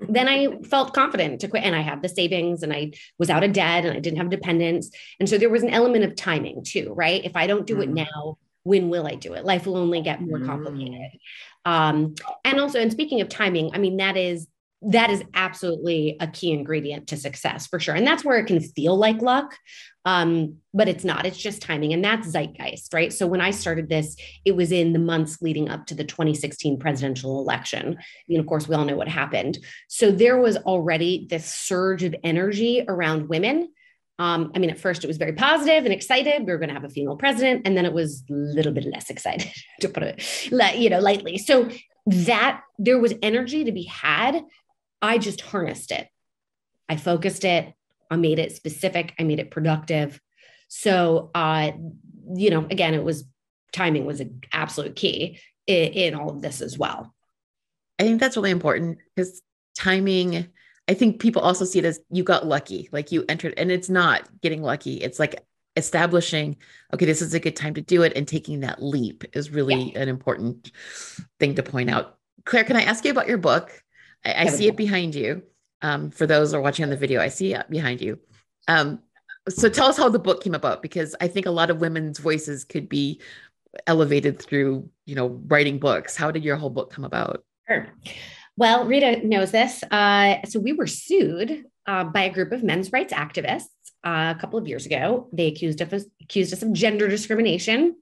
Then 0.00 0.28
I 0.28 0.48
felt 0.64 0.92
confident 0.92 1.40
to 1.40 1.48
quit 1.48 1.64
and 1.64 1.74
I 1.74 1.80
had 1.80 2.02
the 2.02 2.08
savings 2.08 2.62
and 2.62 2.72
I 2.72 2.92
was 3.18 3.30
out 3.30 3.44
of 3.44 3.52
debt 3.52 3.84
and 3.84 3.96
I 3.96 4.00
didn't 4.00 4.18
have 4.18 4.30
dependents. 4.30 4.90
And 5.20 5.28
so 5.28 5.38
there 5.38 5.50
was 5.50 5.62
an 5.62 5.70
element 5.70 6.04
of 6.04 6.16
timing 6.16 6.64
too, 6.64 6.92
right? 6.94 7.24
If 7.24 7.36
I 7.36 7.46
don't 7.46 7.66
do 7.66 7.80
it 7.80 7.88
Mhm. 7.90 8.06
now, 8.06 8.38
when 8.64 8.88
will 8.88 9.06
I 9.06 9.14
do 9.14 9.34
it? 9.34 9.44
Life 9.44 9.66
will 9.66 9.76
only 9.76 10.00
get 10.00 10.20
more 10.20 10.38
Mm. 10.38 10.46
complicated. 10.46 11.18
Um, 11.64 12.14
and 12.44 12.60
also, 12.60 12.80
and 12.80 12.92
speaking 12.92 13.20
of 13.20 13.28
timing, 13.28 13.70
I 13.72 13.78
mean, 13.78 13.98
that 13.98 14.16
is 14.16 14.48
that 14.86 15.10
is 15.10 15.22
absolutely 15.34 16.16
a 16.20 16.26
key 16.26 16.52
ingredient 16.52 17.08
to 17.08 17.16
success 17.16 17.66
for 17.66 17.80
sure. 17.80 17.94
And 17.94 18.06
that's 18.06 18.24
where 18.24 18.38
it 18.38 18.46
can 18.46 18.60
feel 18.60 18.96
like 18.96 19.20
luck. 19.22 19.56
Um, 20.04 20.56
but 20.74 20.88
it's 20.88 21.04
not, 21.04 21.24
it's 21.24 21.38
just 21.38 21.62
timing. 21.62 21.94
And 21.94 22.04
that's 22.04 22.28
zeitgeist, 22.28 22.92
right? 22.92 23.12
So 23.12 23.26
when 23.26 23.40
I 23.40 23.50
started 23.52 23.88
this, 23.88 24.16
it 24.44 24.52
was 24.52 24.70
in 24.70 24.92
the 24.92 24.98
months 24.98 25.40
leading 25.40 25.70
up 25.70 25.86
to 25.86 25.94
the 25.94 26.04
2016 26.04 26.78
presidential 26.78 27.40
election. 27.40 27.98
And 28.28 28.38
of 28.38 28.46
course, 28.46 28.68
we 28.68 28.74
all 28.74 28.84
know 28.84 28.96
what 28.96 29.08
happened. 29.08 29.58
So 29.88 30.10
there 30.10 30.38
was 30.38 30.58
already 30.58 31.26
this 31.30 31.46
surge 31.46 32.02
of 32.02 32.14
energy 32.22 32.84
around 32.86 33.28
women. 33.28 33.70
Um, 34.18 34.52
I 34.54 34.58
mean, 34.58 34.70
at 34.70 34.78
first 34.78 35.02
it 35.02 35.08
was 35.08 35.16
very 35.16 35.32
positive 35.32 35.84
and 35.84 35.92
excited. 35.92 36.40
We 36.46 36.52
were 36.52 36.58
going 36.58 36.68
to 36.68 36.74
have 36.74 36.84
a 36.84 36.88
female 36.88 37.16
president, 37.16 37.62
and 37.64 37.76
then 37.76 37.84
it 37.84 37.92
was 37.92 38.22
a 38.30 38.32
little 38.32 38.72
bit 38.72 38.84
less 38.84 39.10
excited, 39.10 39.50
to 39.80 39.88
put 39.88 40.04
it, 40.04 40.76
you 40.78 40.90
know, 40.90 41.00
lightly. 41.00 41.38
So 41.38 41.68
that 42.06 42.62
there 42.78 42.98
was 42.98 43.14
energy 43.22 43.64
to 43.64 43.72
be 43.72 43.84
had. 43.84 44.44
I 45.04 45.18
just 45.18 45.42
harnessed 45.42 45.92
it. 45.92 46.08
I 46.88 46.96
focused 46.96 47.44
it. 47.44 47.74
I 48.10 48.16
made 48.16 48.38
it 48.38 48.56
specific. 48.56 49.14
I 49.18 49.24
made 49.24 49.38
it 49.38 49.50
productive. 49.50 50.18
So, 50.68 51.30
uh, 51.34 51.72
you 52.34 52.48
know, 52.48 52.66
again, 52.70 52.94
it 52.94 53.04
was 53.04 53.24
timing 53.72 54.06
was 54.06 54.20
an 54.20 54.40
absolute 54.50 54.96
key 54.96 55.40
in, 55.66 55.92
in 55.92 56.14
all 56.14 56.30
of 56.30 56.40
this 56.40 56.62
as 56.62 56.78
well. 56.78 57.14
I 57.98 58.04
think 58.04 58.18
that's 58.18 58.36
really 58.36 58.50
important 58.50 58.98
because 59.14 59.42
timing, 59.76 60.48
I 60.88 60.94
think 60.94 61.20
people 61.20 61.42
also 61.42 61.66
see 61.66 61.80
it 61.80 61.84
as 61.84 62.00
you 62.10 62.22
got 62.22 62.46
lucky, 62.46 62.88
like 62.90 63.12
you 63.12 63.26
entered, 63.28 63.54
and 63.58 63.70
it's 63.70 63.90
not 63.90 64.26
getting 64.40 64.62
lucky. 64.62 64.94
It's 64.94 65.18
like 65.18 65.44
establishing, 65.76 66.56
okay, 66.94 67.04
this 67.04 67.20
is 67.20 67.34
a 67.34 67.40
good 67.40 67.56
time 67.56 67.74
to 67.74 67.82
do 67.82 68.04
it, 68.04 68.14
and 68.16 68.26
taking 68.26 68.60
that 68.60 68.82
leap 68.82 69.24
is 69.34 69.50
really 69.50 69.92
yeah. 69.92 70.00
an 70.00 70.08
important 70.08 70.72
thing 71.38 71.56
to 71.56 71.62
point 71.62 71.90
out. 71.90 72.16
Claire, 72.46 72.64
can 72.64 72.76
I 72.76 72.82
ask 72.82 73.04
you 73.04 73.10
about 73.10 73.28
your 73.28 73.38
book? 73.38 73.83
I, 74.24 74.44
I 74.44 74.46
see 74.46 74.68
it 74.68 74.76
behind 74.76 75.14
you. 75.14 75.42
Um, 75.82 76.10
for 76.10 76.26
those 76.26 76.52
who 76.52 76.58
are 76.58 76.62
watching 76.62 76.84
on 76.84 76.90
the 76.90 76.96
video, 76.96 77.20
I 77.20 77.28
see 77.28 77.54
it 77.54 77.68
behind 77.68 78.00
you. 78.00 78.18
Um, 78.68 79.00
so 79.48 79.68
tell 79.68 79.88
us 79.88 79.98
how 79.98 80.08
the 80.08 80.18
book 80.18 80.42
came 80.42 80.54
about, 80.54 80.80
because 80.80 81.14
I 81.20 81.28
think 81.28 81.46
a 81.46 81.50
lot 81.50 81.70
of 81.70 81.80
women's 81.80 82.18
voices 82.18 82.64
could 82.64 82.88
be 82.88 83.20
elevated 83.86 84.40
through, 84.40 84.88
you 85.04 85.14
know, 85.14 85.42
writing 85.46 85.78
books. 85.78 86.16
How 86.16 86.30
did 86.30 86.44
your 86.44 86.56
whole 86.56 86.70
book 86.70 86.90
come 86.90 87.04
about? 87.04 87.44
Sure. 87.68 87.88
Well, 88.56 88.86
Rita 88.86 89.26
knows 89.26 89.50
this. 89.50 89.82
Uh, 89.82 90.42
so 90.46 90.60
we 90.60 90.72
were 90.72 90.86
sued 90.86 91.64
uh, 91.86 92.04
by 92.04 92.22
a 92.22 92.32
group 92.32 92.52
of 92.52 92.62
men's 92.62 92.92
rights 92.92 93.12
activists 93.12 93.66
uh, 94.06 94.32
a 94.34 94.38
couple 94.40 94.58
of 94.58 94.68
years 94.68 94.86
ago. 94.86 95.28
They 95.32 95.48
accused 95.48 95.82
us 95.82 96.04
accused 96.22 96.52
us 96.52 96.62
of 96.62 96.72
gender 96.72 97.08
discrimination. 97.08 97.96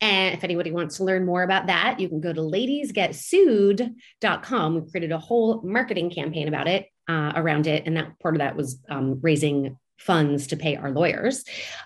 And 0.00 0.34
if 0.34 0.42
anybody 0.44 0.70
wants 0.72 0.98
to 0.98 1.04
learn 1.04 1.24
more 1.24 1.42
about 1.42 1.68
that, 1.68 1.98
you 2.00 2.08
can 2.08 2.20
go 2.20 2.32
to 2.32 2.40
ladiesgetsued.com. 2.40 4.74
We 4.74 4.90
created 4.90 5.12
a 5.12 5.18
whole 5.18 5.62
marketing 5.62 6.10
campaign 6.10 6.48
about 6.48 6.66
it, 6.68 6.86
uh, 7.08 7.32
around 7.34 7.66
it. 7.66 7.84
And 7.86 7.96
that 7.96 8.18
part 8.20 8.34
of 8.34 8.40
that 8.40 8.56
was 8.56 8.78
um, 8.90 9.20
raising 9.22 9.78
funds 9.98 10.48
to 10.48 10.56
pay 10.56 10.76
our 10.76 10.90
lawyers. 10.90 11.44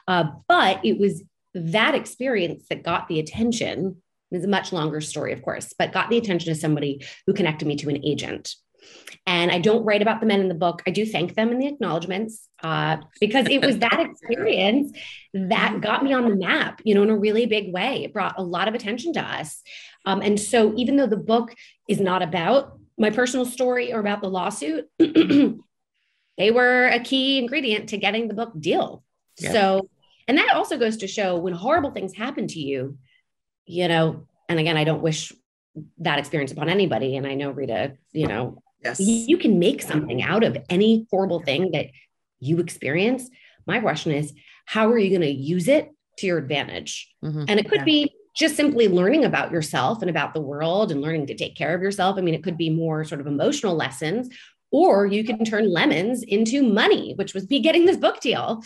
Uh, 0.08 0.24
but 0.48 0.84
it 0.84 0.98
was 0.98 1.22
that 1.54 1.94
experience 1.94 2.66
that 2.68 2.82
got 2.82 3.06
the 3.08 3.20
attention. 3.20 4.02
It's 4.32 4.44
a 4.44 4.48
much 4.48 4.72
longer 4.72 5.00
story, 5.00 5.32
of 5.32 5.42
course, 5.42 5.72
but 5.78 5.92
got 5.92 6.10
the 6.10 6.18
attention 6.18 6.50
of 6.50 6.56
somebody 6.56 7.04
who 7.26 7.32
connected 7.32 7.66
me 7.66 7.76
to 7.76 7.90
an 7.90 8.04
agent. 8.04 8.56
And 9.26 9.50
I 9.50 9.58
don't 9.58 9.84
write 9.84 10.02
about 10.02 10.20
the 10.20 10.26
men 10.26 10.40
in 10.40 10.48
the 10.48 10.54
book. 10.54 10.82
I 10.86 10.90
do 10.90 11.04
thank 11.06 11.34
them 11.34 11.50
in 11.50 11.58
the 11.58 11.66
acknowledgments 11.66 12.48
uh, 12.62 12.98
because 13.20 13.46
it 13.48 13.64
was 13.64 13.78
that 13.78 14.00
experience 14.00 14.96
that 15.34 15.80
got 15.80 16.02
me 16.02 16.12
on 16.12 16.28
the 16.28 16.34
map, 16.34 16.80
you 16.84 16.94
know, 16.94 17.02
in 17.02 17.10
a 17.10 17.16
really 17.16 17.46
big 17.46 17.72
way. 17.72 18.04
It 18.04 18.12
brought 18.12 18.38
a 18.38 18.42
lot 18.42 18.66
of 18.66 18.74
attention 18.74 19.12
to 19.14 19.20
us. 19.20 19.62
Um, 20.04 20.22
and 20.22 20.40
so, 20.40 20.74
even 20.76 20.96
though 20.96 21.06
the 21.06 21.16
book 21.16 21.54
is 21.88 22.00
not 22.00 22.22
about 22.22 22.78
my 22.98 23.10
personal 23.10 23.46
story 23.46 23.92
or 23.92 24.00
about 24.00 24.20
the 24.22 24.28
lawsuit, 24.28 24.88
they 24.98 26.50
were 26.50 26.86
a 26.86 27.00
key 27.00 27.38
ingredient 27.38 27.90
to 27.90 27.98
getting 27.98 28.28
the 28.28 28.34
book 28.34 28.52
deal. 28.58 29.04
Yeah. 29.38 29.52
So, 29.52 29.90
and 30.26 30.38
that 30.38 30.54
also 30.54 30.78
goes 30.78 30.98
to 30.98 31.06
show 31.06 31.38
when 31.38 31.52
horrible 31.52 31.90
things 31.90 32.14
happen 32.14 32.46
to 32.48 32.58
you, 32.58 32.98
you 33.66 33.88
know, 33.88 34.26
and 34.48 34.58
again, 34.58 34.76
I 34.76 34.84
don't 34.84 35.02
wish 35.02 35.32
that 35.98 36.18
experience 36.18 36.52
upon 36.52 36.68
anybody. 36.68 37.16
And 37.16 37.26
I 37.26 37.34
know 37.34 37.50
Rita, 37.50 37.96
you 38.12 38.26
know, 38.26 38.62
Yes. 38.82 39.00
You 39.00 39.36
can 39.36 39.58
make 39.58 39.82
something 39.82 40.22
out 40.22 40.42
of 40.42 40.56
any 40.68 41.06
horrible 41.10 41.40
thing 41.40 41.72
that 41.72 41.86
you 42.38 42.58
experience. 42.58 43.28
My 43.66 43.80
question 43.80 44.12
is, 44.12 44.32
how 44.64 44.88
are 44.88 44.98
you 44.98 45.10
going 45.10 45.20
to 45.20 45.30
use 45.30 45.68
it 45.68 45.90
to 46.18 46.26
your 46.26 46.38
advantage? 46.38 47.12
Mm-hmm. 47.24 47.44
And 47.48 47.60
it 47.60 47.68
could 47.68 47.80
yeah. 47.80 47.84
be 47.84 48.14
just 48.34 48.56
simply 48.56 48.88
learning 48.88 49.24
about 49.24 49.50
yourself 49.50 50.00
and 50.00 50.10
about 50.10 50.32
the 50.34 50.40
world 50.40 50.90
and 50.90 51.02
learning 51.02 51.26
to 51.26 51.36
take 51.36 51.56
care 51.56 51.74
of 51.74 51.82
yourself. 51.82 52.16
I 52.16 52.20
mean, 52.22 52.34
it 52.34 52.42
could 52.42 52.56
be 52.56 52.70
more 52.70 53.04
sort 53.04 53.20
of 53.20 53.26
emotional 53.26 53.74
lessons, 53.74 54.28
or 54.70 55.04
you 55.06 55.24
can 55.24 55.44
turn 55.44 55.70
lemons 55.70 56.22
into 56.22 56.62
money, 56.62 57.14
which 57.14 57.34
was 57.34 57.46
be 57.46 57.60
getting 57.60 57.86
this 57.86 57.96
book 57.96 58.20
deal. 58.20 58.62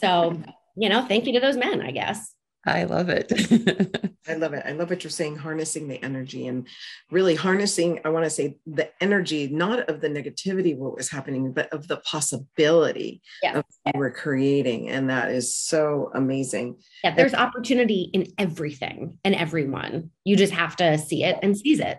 So, 0.00 0.40
you 0.76 0.88
know, 0.88 1.04
thank 1.04 1.26
you 1.26 1.32
to 1.34 1.40
those 1.40 1.56
men, 1.56 1.80
I 1.82 1.90
guess. 1.90 2.34
I 2.66 2.84
love 2.84 3.08
it. 3.08 3.32
I 4.28 4.34
love 4.34 4.52
it. 4.52 4.62
I 4.66 4.72
love 4.72 4.90
what 4.90 5.02
you're 5.02 5.10
saying, 5.10 5.36
harnessing 5.36 5.88
the 5.88 6.02
energy 6.02 6.46
and 6.46 6.68
really 7.10 7.34
harnessing, 7.34 8.00
I 8.04 8.10
want 8.10 8.24
to 8.24 8.30
say 8.30 8.58
the 8.66 8.90
energy, 9.02 9.48
not 9.48 9.88
of 9.88 10.02
the 10.02 10.08
negativity, 10.08 10.76
what 10.76 10.94
was 10.94 11.08
happening, 11.08 11.52
but 11.52 11.72
of 11.72 11.88
the 11.88 11.96
possibility 11.98 13.22
yeah. 13.42 13.58
of 13.58 13.64
what 13.82 13.96
we're 13.96 14.12
creating. 14.12 14.90
And 14.90 15.08
that 15.08 15.30
is 15.30 15.54
so 15.54 16.10
amazing. 16.14 16.76
Yeah, 17.02 17.14
there's 17.14 17.32
and, 17.32 17.40
opportunity 17.40 18.10
in 18.12 18.26
everything 18.36 19.18
and 19.24 19.34
everyone. 19.34 20.10
You 20.24 20.36
just 20.36 20.52
have 20.52 20.76
to 20.76 20.98
see 20.98 21.24
it 21.24 21.38
and 21.42 21.56
seize 21.56 21.80
it. 21.80 21.98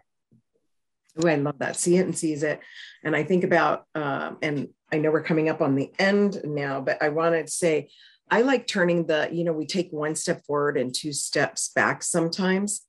Oh, 1.17 1.27
I 1.27 1.35
love 1.35 1.57
that. 1.59 1.75
See 1.75 1.97
it 1.97 2.05
and 2.05 2.17
seize 2.17 2.43
it. 2.43 2.59
And 3.03 3.15
I 3.15 3.23
think 3.23 3.43
about, 3.43 3.85
um, 3.95 4.37
and 4.41 4.69
I 4.93 4.97
know 4.97 5.11
we're 5.11 5.23
coming 5.23 5.49
up 5.49 5.61
on 5.61 5.75
the 5.75 5.91
end 5.97 6.39
now, 6.43 6.81
but 6.81 7.01
I 7.01 7.09
wanted 7.09 7.47
to 7.47 7.51
say, 7.51 7.89
I 8.31 8.41
like 8.41 8.65
turning 8.65 9.07
the, 9.07 9.27
you 9.29 9.43
know, 9.43 9.51
we 9.51 9.65
take 9.65 9.91
one 9.91 10.15
step 10.15 10.45
forward 10.45 10.77
and 10.77 10.95
two 10.95 11.11
steps 11.11 11.69
back 11.75 12.01
sometimes. 12.01 12.81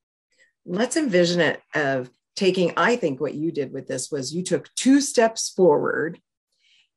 Let's 0.64 0.96
envision 0.96 1.40
it 1.40 1.60
of 1.74 2.08
taking, 2.36 2.72
I 2.76 2.94
think 2.94 3.20
what 3.20 3.34
you 3.34 3.50
did 3.50 3.72
with 3.72 3.88
this 3.88 4.08
was 4.10 4.32
you 4.32 4.44
took 4.44 4.72
two 4.76 5.00
steps 5.00 5.50
forward 5.50 6.20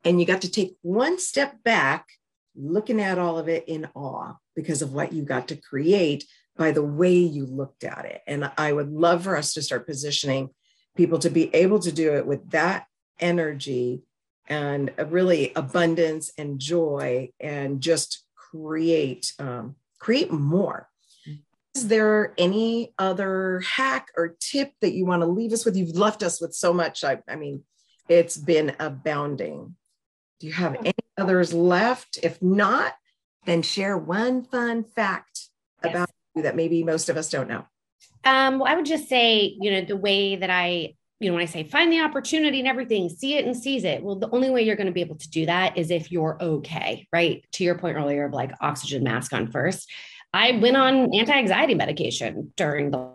and 0.03 0.19
you 0.19 0.27
got 0.27 0.41
to 0.41 0.51
take 0.51 0.77
one 0.83 1.17
step 1.17 1.63
back, 1.63 2.05
looking 2.55 3.01
at 3.01 3.17
all 3.17 3.39
of 3.39 3.49
it 3.49 3.67
in 3.67 3.87
awe 3.95 4.35
because 4.55 4.83
of 4.83 4.93
what 4.93 5.11
you 5.11 5.23
got 5.23 5.47
to 5.47 5.55
create 5.55 6.23
by 6.55 6.71
the 6.71 6.83
way 6.83 7.15
you 7.15 7.47
looked 7.47 7.83
at 7.83 8.05
it. 8.05 8.21
And 8.27 8.51
I 8.59 8.71
would 8.71 8.91
love 8.91 9.23
for 9.23 9.35
us 9.35 9.55
to 9.55 9.63
start 9.63 9.87
positioning 9.87 10.51
people 10.95 11.17
to 11.19 11.31
be 11.31 11.53
able 11.55 11.79
to 11.79 11.91
do 11.91 12.13
it 12.13 12.27
with 12.27 12.51
that 12.51 12.85
energy 13.19 14.03
and 14.47 14.93
really 15.07 15.51
abundance 15.55 16.31
and 16.37 16.59
joy 16.59 17.31
and 17.39 17.81
just 17.81 18.24
create 18.63 19.33
um, 19.39 19.75
create 19.99 20.31
more. 20.31 20.89
Mm. 21.27 21.39
is 21.75 21.87
there 21.87 22.33
any 22.37 22.93
other 22.99 23.61
hack 23.61 24.09
or 24.17 24.35
tip 24.39 24.73
that 24.81 24.93
you 24.93 25.05
want 25.05 25.21
to 25.21 25.27
leave 25.27 25.53
us 25.53 25.65
with? 25.65 25.75
You've 25.75 25.97
left 25.97 26.23
us 26.23 26.41
with 26.41 26.53
so 26.53 26.73
much. 26.73 27.03
I, 27.03 27.19
I 27.27 27.35
mean 27.35 27.63
it's 28.07 28.37
been 28.37 28.75
abounding. 28.79 29.75
Do 30.39 30.47
you 30.47 30.53
have 30.53 30.75
any 30.75 30.93
others 31.17 31.53
left? 31.53 32.19
If 32.21 32.41
not 32.41 32.93
then 33.45 33.61
share 33.61 33.97
one 33.97 34.43
fun 34.43 34.83
fact 34.83 35.49
yes. 35.83 35.93
about 35.93 36.09
you 36.35 36.43
that 36.43 36.55
maybe 36.55 36.83
most 36.83 37.09
of 37.09 37.17
us 37.17 37.29
don't 37.29 37.47
know. 37.47 37.65
Um, 38.23 38.59
well, 38.59 38.71
I 38.71 38.75
would 38.75 38.85
just 38.85 39.07
say, 39.07 39.55
you 39.59 39.71
know, 39.71 39.81
the 39.81 39.95
way 39.95 40.35
that 40.35 40.49
I 40.49 40.95
you 41.19 41.29
know, 41.29 41.35
when 41.35 41.43
I 41.43 41.47
say 41.47 41.63
find 41.63 41.91
the 41.91 42.01
opportunity 42.01 42.59
and 42.59 42.67
everything, 42.67 43.09
see 43.09 43.37
it 43.37 43.45
and 43.45 43.55
seize 43.55 43.83
it. 43.85 44.03
Well, 44.03 44.17
the 44.17 44.29
only 44.31 44.49
way 44.49 44.63
you're 44.63 44.75
going 44.75 44.87
to 44.87 44.93
be 44.93 45.01
able 45.01 45.15
to 45.15 45.29
do 45.29 45.45
that 45.45 45.77
is 45.77 45.89
if 45.89 46.11
you're 46.11 46.37
okay, 46.41 47.07
right? 47.13 47.45
To 47.53 47.63
your 47.63 47.77
point 47.77 47.97
earlier 47.97 48.25
of 48.25 48.33
like 48.33 48.51
oxygen 48.61 49.03
mask 49.03 49.33
on 49.33 49.51
first. 49.51 49.89
I 50.33 50.51
went 50.51 50.75
on 50.75 51.15
anti 51.15 51.31
anxiety 51.31 51.75
medication 51.75 52.51
during 52.57 52.91
the 52.91 53.14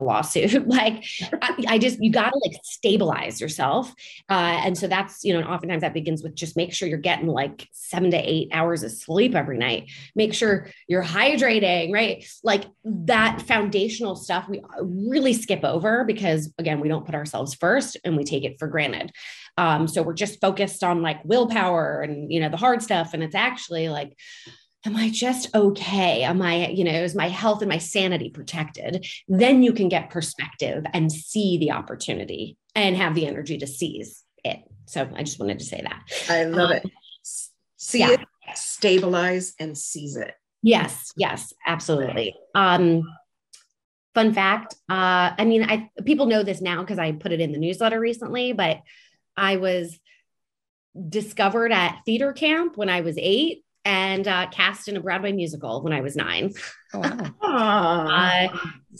lawsuit. 0.00 0.66
Like 0.76 1.04
I, 1.40 1.64
I, 1.68 1.78
just 1.78 2.02
you 2.02 2.10
got 2.10 2.30
to 2.30 2.40
like 2.44 2.58
stabilize 2.62 3.40
yourself. 3.40 3.94
Uh, 4.28 4.60
and 4.64 4.76
so 4.76 4.88
that's 4.88 5.24
you 5.24 5.32
know 5.32 5.46
oftentimes 5.46 5.80
that 5.80 5.94
begins 5.94 6.22
with 6.22 6.34
just 6.34 6.56
make 6.56 6.74
sure 6.74 6.88
you're 6.88 6.98
getting 6.98 7.28
like 7.28 7.68
seven 7.72 8.10
to 8.10 8.16
eight 8.16 8.48
hours 8.52 8.82
of 8.82 8.90
sleep 8.90 9.34
every 9.34 9.56
night. 9.56 9.90
Make 10.14 10.34
sure 10.34 10.68
you're 10.86 11.04
hydrating 11.04 11.92
right? 11.92 12.26
Like 12.42 12.64
that 12.84 13.42
foundational 13.42 14.16
stuff 14.16 14.48
we 14.48 14.60
really 14.80 15.32
skip 15.32 15.64
over 15.64 16.04
because 16.04 16.52
again 16.58 16.80
we 16.80 16.88
don't 16.88 17.06
put 17.06 17.14
ourselves 17.14 17.54
first 17.54 17.96
and 18.04 18.16
we 18.16 18.24
take 18.24 18.44
it 18.44 18.58
for 18.58 18.68
granted. 18.68 19.12
Um, 19.56 19.88
so 19.88 20.02
we're 20.02 20.14
just 20.14 20.40
focused 20.40 20.84
on 20.84 21.00
like 21.00 21.24
willpower 21.24 22.02
and 22.02 22.30
you 22.30 22.40
know 22.40 22.48
the 22.48 22.56
hard 22.56 22.82
stuff. 22.82 23.14
And 23.14 23.22
it's 23.22 23.34
actually 23.34 23.88
like 23.88 24.16
am 24.86 24.96
I 24.96 25.10
just 25.10 25.54
okay? 25.54 26.22
Am 26.22 26.40
I, 26.40 26.68
you 26.68 26.84
know, 26.84 26.92
is 26.92 27.14
my 27.14 27.28
health 27.28 27.60
and 27.60 27.68
my 27.68 27.78
sanity 27.78 28.30
protected? 28.30 29.06
Then 29.28 29.62
you 29.62 29.72
can 29.72 29.88
get 29.88 30.10
perspective 30.10 30.84
and 30.94 31.10
see 31.10 31.58
the 31.58 31.72
opportunity 31.72 32.56
and 32.74 32.96
have 32.96 33.14
the 33.14 33.26
energy 33.26 33.58
to 33.58 33.66
seize 33.66 34.22
it. 34.44 34.60
So 34.86 35.08
I 35.14 35.24
just 35.24 35.40
wanted 35.40 35.58
to 35.58 35.64
say 35.64 35.82
that. 35.82 36.02
I 36.30 36.44
love 36.44 36.70
um, 36.70 36.76
it. 36.76 36.84
See 37.78 37.98
yeah. 37.98 38.12
it, 38.12 38.20
stabilize, 38.54 39.54
and 39.58 39.76
seize 39.76 40.16
it. 40.16 40.32
Yes, 40.62 41.12
yes, 41.16 41.52
absolutely. 41.66 42.34
Um, 42.54 43.02
fun 44.14 44.32
fact. 44.32 44.74
Uh, 44.88 45.34
I 45.36 45.44
mean, 45.44 45.62
I 45.64 45.90
people 46.04 46.26
know 46.26 46.42
this 46.42 46.60
now 46.60 46.80
because 46.80 46.98
I 46.98 47.12
put 47.12 47.32
it 47.32 47.40
in 47.40 47.52
the 47.52 47.58
newsletter 47.58 48.00
recently, 48.00 48.52
but 48.52 48.80
I 49.36 49.56
was 49.56 49.98
discovered 51.08 51.72
at 51.72 52.00
theater 52.06 52.32
camp 52.32 52.76
when 52.76 52.88
I 52.88 53.02
was 53.02 53.16
eight 53.18 53.65
and 53.86 54.26
uh, 54.26 54.48
cast 54.48 54.88
in 54.88 54.96
a 54.96 55.00
Broadway 55.00 55.30
musical 55.30 55.80
when 55.80 55.92
I 55.92 56.00
was 56.00 56.16
nine. 56.16 56.52
Oh, 56.92 56.98
wow. 57.40 58.06
Uh, 58.10 58.48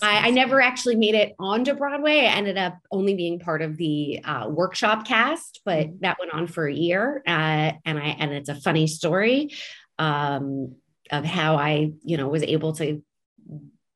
I, 0.00 0.28
I 0.28 0.30
never 0.30 0.60
actually 0.60 0.94
made 0.94 1.16
it 1.16 1.34
onto 1.40 1.74
Broadway. 1.74 2.20
I 2.20 2.36
ended 2.36 2.56
up 2.56 2.78
only 2.92 3.14
being 3.16 3.40
part 3.40 3.62
of 3.62 3.76
the 3.76 4.20
uh, 4.24 4.46
workshop 4.48 5.04
cast, 5.04 5.60
but 5.64 5.88
that 6.02 6.18
went 6.20 6.32
on 6.32 6.46
for 6.46 6.68
a 6.68 6.72
year. 6.72 7.20
Uh, 7.26 7.72
and 7.84 7.98
I 7.98 8.16
and 8.20 8.32
it's 8.32 8.48
a 8.48 8.54
funny 8.54 8.86
story 8.86 9.52
um, 9.98 10.76
of 11.10 11.24
how 11.24 11.56
I, 11.56 11.90
you 12.04 12.16
know, 12.16 12.28
was 12.28 12.44
able 12.44 12.74
to 12.74 13.02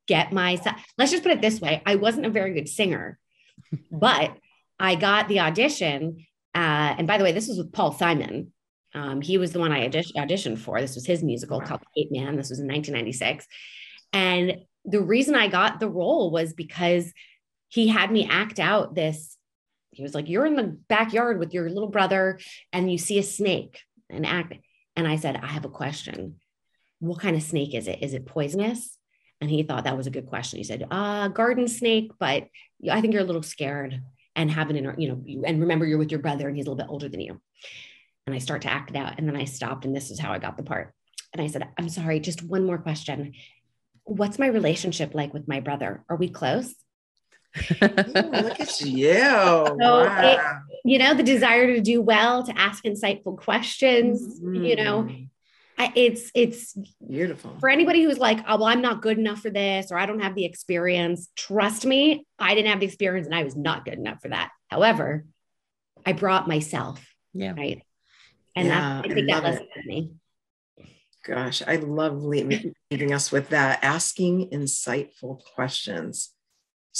get 0.07 0.33
my. 0.33 0.59
Let's 0.97 1.11
just 1.11 1.23
put 1.23 1.31
it 1.31 1.41
this 1.41 1.61
way: 1.61 1.81
I 1.85 1.95
wasn't 1.95 2.25
a 2.25 2.29
very 2.31 2.53
good 2.53 2.67
singer, 2.67 3.17
but 3.91 4.35
I 4.77 4.95
got 4.95 5.29
the 5.29 5.39
audition. 5.39 6.25
Uh, 6.53 6.95
and 6.97 7.07
by 7.07 7.17
the 7.17 7.23
way, 7.23 7.31
this 7.31 7.47
was 7.47 7.59
with 7.59 7.71
Paul 7.71 7.93
Simon. 7.93 8.51
Um, 8.93 9.21
he 9.21 9.37
was 9.37 9.53
the 9.53 9.59
one 9.59 9.71
I 9.71 9.87
auditioned 9.87 10.59
for. 10.59 10.81
This 10.81 10.95
was 10.95 11.05
his 11.05 11.23
musical 11.23 11.59
Wow. 11.59 11.65
called 11.65 11.81
Capeman. 11.97 12.35
This 12.35 12.49
was 12.49 12.59
in 12.59 12.67
1996. 12.67 13.47
And 14.13 14.57
the 14.85 15.01
reason 15.01 15.35
I 15.35 15.47
got 15.47 15.79
the 15.79 15.89
role 15.89 16.31
was 16.31 16.53
because 16.53 17.11
he 17.69 17.87
had 17.87 18.11
me 18.11 18.27
act 18.29 18.59
out 18.59 18.95
this. 18.95 19.37
He 19.91 20.03
was 20.03 20.13
like, 20.13 20.27
You're 20.27 20.45
in 20.45 20.55
the 20.55 20.77
backyard 20.89 21.39
with 21.39 21.53
your 21.53 21.69
little 21.69 21.89
brother 21.89 22.39
and 22.73 22.91
you 22.91 22.97
see 22.97 23.17
a 23.19 23.23
snake 23.23 23.79
and 24.09 24.25
act. 24.25 24.53
And 24.95 25.07
I 25.07 25.15
said, 25.15 25.37
I 25.37 25.47
have 25.47 25.65
a 25.65 25.69
question. 25.69 26.35
What 26.99 27.21
kind 27.21 27.35
of 27.35 27.43
snake 27.43 27.73
is 27.73 27.87
it? 27.87 27.99
Is 28.01 28.13
it 28.13 28.25
poisonous? 28.25 28.97
And 29.39 29.49
he 29.49 29.63
thought 29.63 29.85
that 29.85 29.97
was 29.97 30.05
a 30.05 30.11
good 30.11 30.27
question. 30.27 30.57
He 30.57 30.63
said, 30.63 30.85
uh, 30.91 31.29
garden 31.29 31.67
snake, 31.67 32.11
but 32.19 32.47
I 32.89 33.01
think 33.01 33.13
you're 33.13 33.23
a 33.23 33.25
little 33.25 33.41
scared 33.41 33.99
and 34.35 34.51
have 34.51 34.69
an 34.69 34.77
inner, 34.77 34.95
you 34.97 35.09
know, 35.09 35.21
you, 35.25 35.43
and 35.45 35.61
remember 35.61 35.85
you're 35.85 35.97
with 35.97 36.11
your 36.11 36.19
brother 36.19 36.47
and 36.47 36.55
he's 36.55 36.67
a 36.67 36.69
little 36.69 36.83
bit 36.83 36.91
older 36.91 37.09
than 37.09 37.21
you. 37.21 37.41
And 38.27 38.35
I 38.35 38.39
start 38.39 38.61
to 38.63 38.71
act 38.71 38.91
it 38.91 38.95
out. 38.95 39.17
And 39.17 39.27
then 39.27 39.35
I 39.35 39.45
stopped, 39.45 39.85
and 39.85 39.95
this 39.95 40.11
is 40.11 40.19
how 40.19 40.31
I 40.31 40.37
got 40.39 40.57
the 40.57 40.63
part. 40.63 40.93
And 41.33 41.41
I 41.41 41.47
said, 41.47 41.67
I'm 41.77 41.89
sorry, 41.89 42.19
just 42.19 42.43
one 42.43 42.65
more 42.65 42.77
question. 42.77 43.33
What's 44.03 44.37
my 44.39 44.47
relationship 44.47 45.13
like 45.15 45.33
with 45.33 45.47
my 45.47 45.59
brother? 45.59 46.03
Are 46.09 46.17
we 46.17 46.29
close? 46.29 46.73
Ooh, 47.57 47.75
look 47.85 48.59
at 48.59 48.81
you. 48.81 49.09
wow. 49.79 50.59
You 50.85 50.97
know, 50.99 51.13
the 51.13 51.23
desire 51.23 51.67
to 51.75 51.81
do 51.81 52.01
well, 52.01 52.43
to 52.43 52.57
ask 52.57 52.83
insightful 52.83 53.37
questions, 53.37 54.39
you 54.41 54.75
know, 54.75 55.03
Mm, 55.03 55.27
I, 55.77 55.91
it's, 55.95 56.31
it's 56.35 56.77
beautiful. 57.07 57.55
for 57.59 57.67
anybody 57.69 58.03
who's 58.03 58.17
like, 58.19 58.39
oh, 58.47 58.57
well, 58.57 58.65
I'm 58.65 58.81
not 58.81 59.01
good 59.01 59.17
enough 59.17 59.39
for 59.41 59.49
this, 59.49 59.91
or 59.91 59.97
I 59.97 60.05
don't 60.05 60.19
have 60.21 60.35
the 60.35 60.45
experience. 60.45 61.29
Trust 61.35 61.85
me, 61.85 62.25
I 62.37 62.53
didn't 62.55 62.69
have 62.69 62.79
the 62.81 62.85
experience 62.85 63.25
and 63.25 63.35
I 63.35 63.43
was 63.43 63.55
not 63.55 63.83
good 63.85 63.95
enough 63.95 64.21
for 64.21 64.29
that. 64.29 64.49
However, 64.69 65.25
I 66.05 66.13
brought 66.13 66.47
myself, 66.47 67.03
Yeah. 67.33 67.53
right? 67.57 67.81
And 68.55 68.67
Yeah, 68.67 69.01
I 69.03 69.07
I 69.07 69.13
that 69.13 69.27
love 69.27 69.43
lesson 69.43 69.67
it. 69.75 69.85
me. 69.85 70.11
Gosh, 71.23 71.61
I 71.67 71.75
love 71.75 72.23
leaving, 72.23 72.73
leaving 72.91 73.13
us 73.13 73.31
with 73.31 73.49
that. 73.49 73.83
Asking 73.83 74.49
insightful 74.49 75.41
questions. 75.55 76.33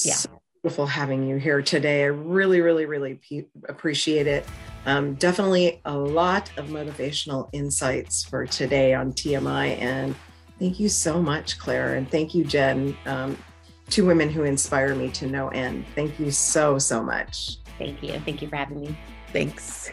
Yeah. 0.05 0.13
So 0.13 0.41
beautiful 0.61 0.85
having 0.85 1.27
you 1.27 1.37
here 1.37 1.61
today. 1.61 2.03
I 2.03 2.07
really, 2.07 2.61
really, 2.61 2.85
really 2.85 3.15
pe- 3.27 3.47
appreciate 3.67 4.27
it. 4.27 4.45
Um, 4.85 5.15
definitely 5.15 5.81
a 5.85 5.95
lot 5.97 6.51
of 6.57 6.67
motivational 6.67 7.49
insights 7.51 8.23
for 8.23 8.45
today 8.45 8.93
on 8.93 9.11
TMI. 9.11 9.79
And 9.81 10.15
thank 10.59 10.79
you 10.79 10.87
so 10.87 11.21
much, 11.21 11.57
Claire. 11.57 11.95
And 11.95 12.09
thank 12.09 12.35
you, 12.35 12.43
Jen. 12.43 12.95
Um, 13.05 13.37
two 13.89 14.05
women 14.05 14.29
who 14.29 14.43
inspire 14.43 14.93
me 14.95 15.09
to 15.09 15.27
no 15.27 15.49
end. 15.49 15.85
Thank 15.95 16.19
you 16.19 16.29
so, 16.31 16.77
so 16.77 17.01
much. 17.03 17.57
Thank 17.79 18.03
you. 18.03 18.19
Thank 18.19 18.41
you 18.43 18.47
for 18.47 18.55
having 18.55 18.81
me. 18.81 18.95
Thanks. 19.33 19.91